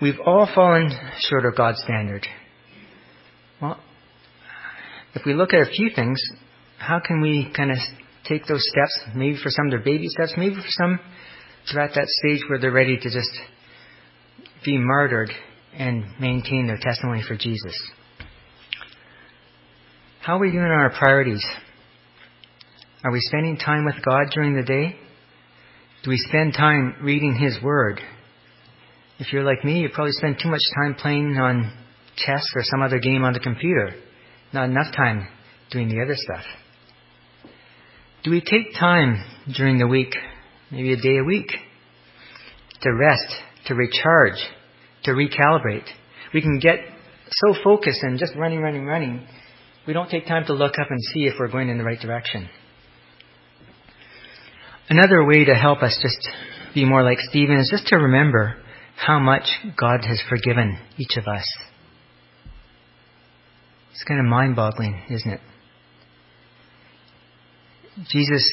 we've 0.00 0.20
all 0.24 0.48
fallen 0.54 0.90
short 1.20 1.44
of 1.44 1.56
God's 1.56 1.82
standard. 1.82 2.26
Well, 3.60 3.80
if 5.14 5.22
we 5.26 5.34
look 5.34 5.52
at 5.52 5.60
a 5.60 5.70
few 5.70 5.90
things, 5.94 6.20
how 6.78 7.00
can 7.04 7.20
we 7.20 7.52
kind 7.54 7.70
of 7.70 7.78
take 8.24 8.46
those 8.46 8.62
steps? 8.68 9.16
Maybe 9.16 9.36
for 9.42 9.50
some 9.50 9.68
they're 9.68 9.80
baby 9.80 10.06
steps, 10.08 10.34
maybe 10.36 10.54
for 10.54 10.68
some 10.68 11.00
they're 11.72 11.82
at 11.82 11.94
that 11.94 12.06
stage 12.06 12.42
where 12.48 12.58
they're 12.58 12.72
ready 12.72 12.96
to 12.96 13.02
just 13.02 13.30
be 14.64 14.78
martyred 14.78 15.30
and 15.74 16.04
maintain 16.20 16.66
their 16.66 16.78
testimony 16.78 17.22
for 17.26 17.36
Jesus. 17.36 17.76
How 20.20 20.36
are 20.36 20.40
we 20.40 20.50
doing 20.50 20.64
on 20.64 20.70
our 20.70 20.90
priorities? 20.90 21.44
Are 23.04 23.10
we 23.10 23.20
spending 23.20 23.56
time 23.56 23.84
with 23.84 23.96
God 24.04 24.26
during 24.32 24.54
the 24.54 24.62
day? 24.62 24.96
Do 26.04 26.10
we 26.10 26.18
spend 26.28 26.54
time 26.54 26.96
reading 27.02 27.34
His 27.34 27.62
Word? 27.62 28.00
If 29.20 29.34
you're 29.34 29.44
like 29.44 29.62
me, 29.66 29.80
you 29.80 29.90
probably 29.92 30.12
spend 30.12 30.38
too 30.42 30.48
much 30.48 30.62
time 30.74 30.94
playing 30.94 31.36
on 31.36 31.70
chess 32.16 32.42
or 32.54 32.62
some 32.64 32.80
other 32.80 32.98
game 32.98 33.22
on 33.22 33.34
the 33.34 33.38
computer. 33.38 33.94
Not 34.50 34.70
enough 34.70 34.96
time 34.96 35.28
doing 35.70 35.88
the 35.88 36.00
other 36.02 36.16
stuff. 36.16 36.44
Do 38.24 38.30
we 38.30 38.40
take 38.40 38.74
time 38.78 39.22
during 39.54 39.76
the 39.76 39.86
week, 39.86 40.14
maybe 40.70 40.94
a 40.94 40.96
day 40.96 41.18
a 41.18 41.22
week, 41.22 41.50
to 42.80 42.90
rest, 42.94 43.36
to 43.66 43.74
recharge, 43.74 44.42
to 45.04 45.10
recalibrate? 45.10 45.86
We 46.32 46.40
can 46.40 46.58
get 46.58 46.78
so 47.30 47.54
focused 47.62 48.02
and 48.02 48.18
just 48.18 48.34
running, 48.36 48.60
running, 48.60 48.86
running, 48.86 49.26
we 49.86 49.92
don't 49.92 50.08
take 50.08 50.26
time 50.26 50.46
to 50.46 50.54
look 50.54 50.78
up 50.78 50.86
and 50.88 50.98
see 51.12 51.26
if 51.26 51.34
we're 51.38 51.50
going 51.50 51.68
in 51.68 51.76
the 51.76 51.84
right 51.84 52.00
direction. 52.00 52.48
Another 54.88 55.26
way 55.26 55.44
to 55.44 55.54
help 55.54 55.82
us 55.82 55.98
just 56.02 56.26
be 56.74 56.86
more 56.86 57.02
like 57.02 57.18
Stephen 57.20 57.58
is 57.58 57.68
just 57.70 57.86
to 57.88 57.96
remember 57.96 58.56
how 59.06 59.18
much 59.18 59.48
God 59.78 60.04
has 60.04 60.22
forgiven 60.28 60.78
each 60.98 61.16
of 61.16 61.26
us. 61.26 61.46
It's 63.92 64.04
kind 64.04 64.20
of 64.20 64.26
mind 64.26 64.56
boggling, 64.56 65.02
isn't 65.10 65.30
it? 65.30 65.40
Jesus 68.10 68.52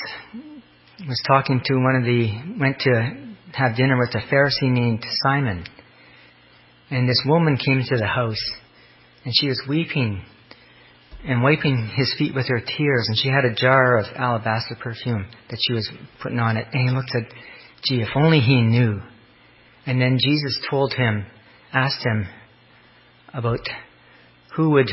was 1.05 1.21
talking 1.27 1.61
to 1.65 1.73
one 1.75 1.95
of 1.95 2.03
the, 2.05 2.59
went 2.59 2.79
to 2.79 3.27
have 3.53 3.75
dinner 3.75 3.97
with 3.97 4.15
a 4.15 4.25
Pharisee 4.33 4.71
named 4.71 5.03
Simon. 5.23 5.65
And 6.89 7.09
this 7.09 7.21
woman 7.25 7.57
came 7.57 7.83
to 7.87 7.97
the 7.97 8.07
house 8.07 8.51
and 9.25 9.33
she 9.35 9.47
was 9.49 9.61
weeping 9.67 10.23
and 11.25 11.43
wiping 11.43 11.91
his 11.93 12.13
feet 12.17 12.33
with 12.33 12.47
her 12.47 12.61
tears. 12.61 13.05
And 13.09 13.17
she 13.17 13.27
had 13.27 13.43
a 13.43 13.53
jar 13.53 13.97
of 13.97 14.05
alabaster 14.15 14.77
perfume 14.81 15.25
that 15.49 15.59
she 15.67 15.73
was 15.73 15.89
putting 16.21 16.39
on 16.39 16.55
it. 16.55 16.67
And 16.71 16.89
he 16.89 16.95
looked 16.95 17.11
at, 17.13 17.33
gee, 17.83 18.01
if 18.01 18.09
only 18.15 18.39
he 18.39 18.61
knew. 18.61 19.01
And 19.87 20.01
then 20.01 20.19
Jesus 20.21 20.59
told 20.69 20.93
him, 20.93 21.25
asked 21.73 22.05
him 22.05 22.27
about 23.33 23.61
who 24.55 24.71
would 24.71 24.89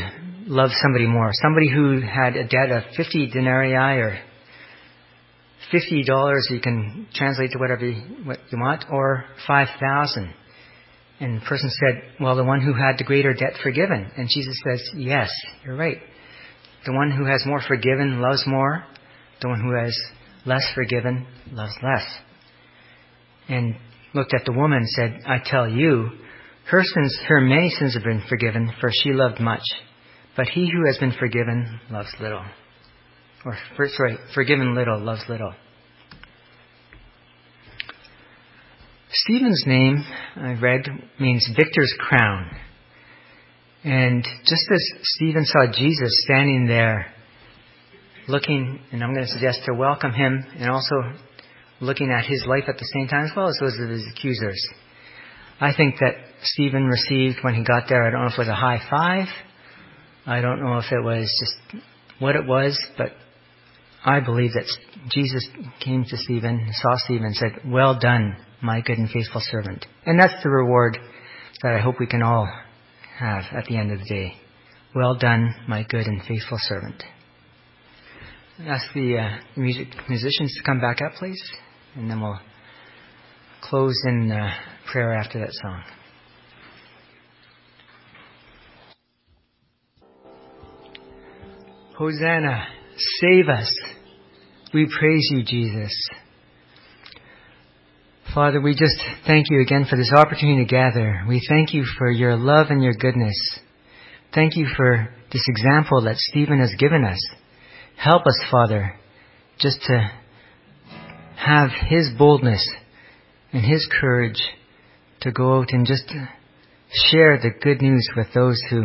love 0.46 0.70
somebody 0.80 1.06
more. 1.06 1.30
Somebody 1.32 1.68
who 1.68 2.00
had 2.00 2.36
a 2.36 2.46
debt 2.46 2.70
of 2.70 2.84
50 2.96 3.30
denarii 3.30 4.00
or 4.00 4.18
$50 5.72 6.50
you 6.50 6.60
can 6.60 7.08
translate 7.14 7.50
to 7.52 7.58
whatever 7.58 7.86
you, 7.86 8.00
what 8.24 8.38
you 8.50 8.58
want, 8.58 8.84
or 8.90 9.24
5,000. 9.46 10.32
And 11.20 11.40
the 11.40 11.44
person 11.46 11.70
said, 11.70 12.02
well, 12.20 12.36
the 12.36 12.44
one 12.44 12.60
who 12.60 12.74
had 12.74 12.98
the 12.98 13.04
greater 13.04 13.32
debt 13.32 13.54
forgiven. 13.62 14.10
And 14.16 14.28
Jesus 14.28 14.60
says, 14.68 14.90
yes, 14.96 15.30
you're 15.64 15.76
right. 15.76 15.98
The 16.86 16.92
one 16.92 17.10
who 17.10 17.24
has 17.24 17.42
more 17.46 17.62
forgiven 17.66 18.20
loves 18.20 18.44
more. 18.46 18.84
The 19.40 19.48
one 19.48 19.60
who 19.60 19.74
has 19.82 19.98
less 20.44 20.64
forgiven 20.74 21.26
loves 21.50 21.74
less. 21.82 22.06
And 23.48 23.76
looked 24.14 24.32
at 24.34 24.44
the 24.44 24.52
woman 24.52 24.78
and 24.78 24.88
said, 24.88 25.20
I 25.26 25.38
tell 25.44 25.68
you, 25.68 26.10
her 26.70 26.82
sins, 26.82 27.18
her 27.28 27.40
many 27.40 27.70
sins 27.70 27.94
have 27.94 28.04
been 28.04 28.22
forgiven, 28.28 28.72
for 28.80 28.90
she 28.92 29.12
loved 29.12 29.40
much. 29.40 29.62
But 30.36 30.46
he 30.46 30.70
who 30.70 30.86
has 30.86 30.98
been 30.98 31.12
forgiven 31.18 31.80
loves 31.90 32.14
little. 32.20 32.44
Or, 33.44 33.56
sorry, 33.88 34.16
forgiven 34.34 34.74
little 34.74 34.98
loves 35.00 35.22
little. 35.28 35.52
Stephen's 39.10 39.64
name, 39.66 40.04
I 40.36 40.54
read, 40.54 40.86
means 41.20 41.48
victor's 41.56 41.94
crown. 41.98 42.50
And 43.84 44.24
just 44.44 44.64
as 44.72 44.92
Stephen 45.02 45.44
saw 45.44 45.66
Jesus 45.70 46.22
standing 46.24 46.66
there, 46.66 47.12
looking, 48.26 48.80
and 48.90 49.04
I'm 49.04 49.12
going 49.12 49.26
to 49.26 49.32
suggest 49.32 49.60
to 49.66 49.74
welcome 49.74 50.12
him, 50.12 50.44
and 50.56 50.70
also 50.70 50.94
looking 51.84 52.10
at 52.10 52.24
his 52.24 52.44
life 52.46 52.64
at 52.68 52.78
the 52.78 52.88
same 52.94 53.08
time, 53.08 53.24
as 53.26 53.32
well 53.36 53.48
as 53.48 53.56
those 53.60 53.78
of 53.80 53.88
his 53.88 54.04
accusers. 54.12 54.60
I 55.60 55.72
think 55.74 55.96
that 56.00 56.14
Stephen 56.42 56.86
received 56.86 57.38
when 57.42 57.54
he 57.54 57.64
got 57.64 57.84
there, 57.88 58.06
I 58.06 58.10
don't 58.10 58.22
know 58.22 58.26
if 58.26 58.34
it 58.34 58.38
was 58.38 58.48
a 58.48 58.54
high 58.54 58.80
five. 58.90 59.28
I 60.26 60.40
don't 60.40 60.60
know 60.60 60.78
if 60.78 60.90
it 60.90 61.02
was 61.02 61.24
just 61.38 61.84
what 62.18 62.34
it 62.34 62.46
was, 62.46 62.78
but 62.96 63.12
I 64.04 64.20
believe 64.20 64.52
that 64.52 64.66
Jesus 65.10 65.46
came 65.80 66.04
to 66.04 66.16
Stephen, 66.16 66.70
saw 66.72 66.96
Stephen, 67.04 67.26
and 67.26 67.36
said, 67.36 67.52
Well 67.66 67.98
done, 67.98 68.36
my 68.62 68.80
good 68.80 68.98
and 68.98 69.10
faithful 69.10 69.42
servant. 69.50 69.86
And 70.06 70.18
that's 70.20 70.42
the 70.42 70.50
reward 70.50 70.98
that 71.62 71.74
I 71.74 71.80
hope 71.80 71.96
we 72.00 72.06
can 72.06 72.22
all 72.22 72.50
have 73.18 73.44
at 73.56 73.66
the 73.66 73.76
end 73.76 73.92
of 73.92 74.00
the 74.00 74.04
day. 74.04 74.34
Well 74.94 75.16
done, 75.16 75.54
my 75.68 75.84
good 75.84 76.06
and 76.06 76.22
faithful 76.22 76.58
servant. 76.60 77.02
Ask 78.66 78.86
the 78.94 79.18
uh, 79.18 79.60
music 79.60 79.88
musicians 80.08 80.54
to 80.56 80.62
come 80.64 80.80
back 80.80 81.00
up, 81.02 81.14
please, 81.18 81.42
and 81.94 82.10
then 82.10 82.20
we'll 82.20 82.38
close 83.62 84.00
in 84.04 84.30
uh, 84.30 84.50
prayer 84.90 85.14
after 85.14 85.38
that 85.40 85.52
song. 85.52 85.82
Hosanna, 91.96 92.66
save 93.20 93.48
us. 93.48 93.72
We 94.72 94.88
praise 94.98 95.28
you, 95.30 95.44
Jesus. 95.44 95.92
Father, 98.34 98.60
we 98.60 98.72
just 98.72 99.00
thank 99.26 99.46
you 99.48 99.60
again 99.60 99.86
for 99.88 99.96
this 99.96 100.10
opportunity 100.12 100.64
to 100.64 100.68
gather. 100.68 101.22
We 101.28 101.40
thank 101.48 101.72
you 101.72 101.84
for 101.96 102.10
your 102.10 102.36
love 102.36 102.66
and 102.70 102.82
your 102.82 102.94
goodness. 102.94 103.60
Thank 104.34 104.56
you 104.56 104.66
for 104.76 105.14
this 105.32 105.46
example 105.46 106.02
that 106.02 106.16
Stephen 106.16 106.58
has 106.58 106.74
given 106.76 107.04
us. 107.04 107.20
Help 107.96 108.26
us, 108.26 108.40
Father, 108.50 108.98
just 109.60 109.80
to 109.82 110.10
have 111.36 111.70
his 111.88 112.10
boldness 112.16 112.66
and 113.52 113.64
his 113.64 113.88
courage 114.00 114.40
to 115.20 115.32
go 115.32 115.58
out 115.58 115.68
and 115.70 115.86
just 115.86 116.08
share 117.10 117.38
the 117.38 117.50
good 117.62 117.80
news 117.80 118.08
with 118.16 118.26
those 118.34 118.60
who 118.70 118.84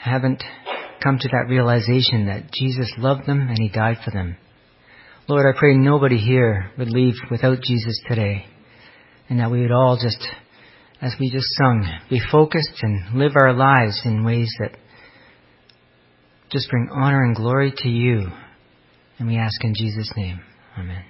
haven't 0.00 0.42
come 1.02 1.18
to 1.18 1.28
that 1.28 1.48
realization 1.48 2.26
that 2.26 2.50
Jesus 2.52 2.92
loved 2.98 3.26
them 3.26 3.40
and 3.48 3.58
he 3.58 3.68
died 3.68 3.98
for 4.04 4.10
them. 4.10 4.36
Lord, 5.28 5.44
I 5.46 5.58
pray 5.58 5.74
nobody 5.74 6.16
here 6.18 6.70
would 6.78 6.88
leave 6.88 7.14
without 7.30 7.60
Jesus 7.62 8.00
today 8.08 8.46
and 9.28 9.40
that 9.40 9.50
we 9.50 9.60
would 9.60 9.72
all 9.72 9.98
just, 10.00 10.26
as 11.02 11.14
we 11.20 11.30
just 11.30 11.48
sung, 11.56 11.86
be 12.08 12.20
focused 12.32 12.82
and 12.82 13.18
live 13.18 13.32
our 13.36 13.52
lives 13.52 14.00
in 14.04 14.24
ways 14.24 14.50
that 14.58 14.76
just 16.50 16.70
bring 16.70 16.88
honor 16.90 17.24
and 17.24 17.36
glory 17.36 17.72
to 17.76 17.88
you. 17.88 18.28
And 19.18 19.28
we 19.28 19.36
ask 19.36 19.62
in 19.62 19.74
Jesus' 19.74 20.10
name. 20.16 20.40
Amen. 20.78 21.04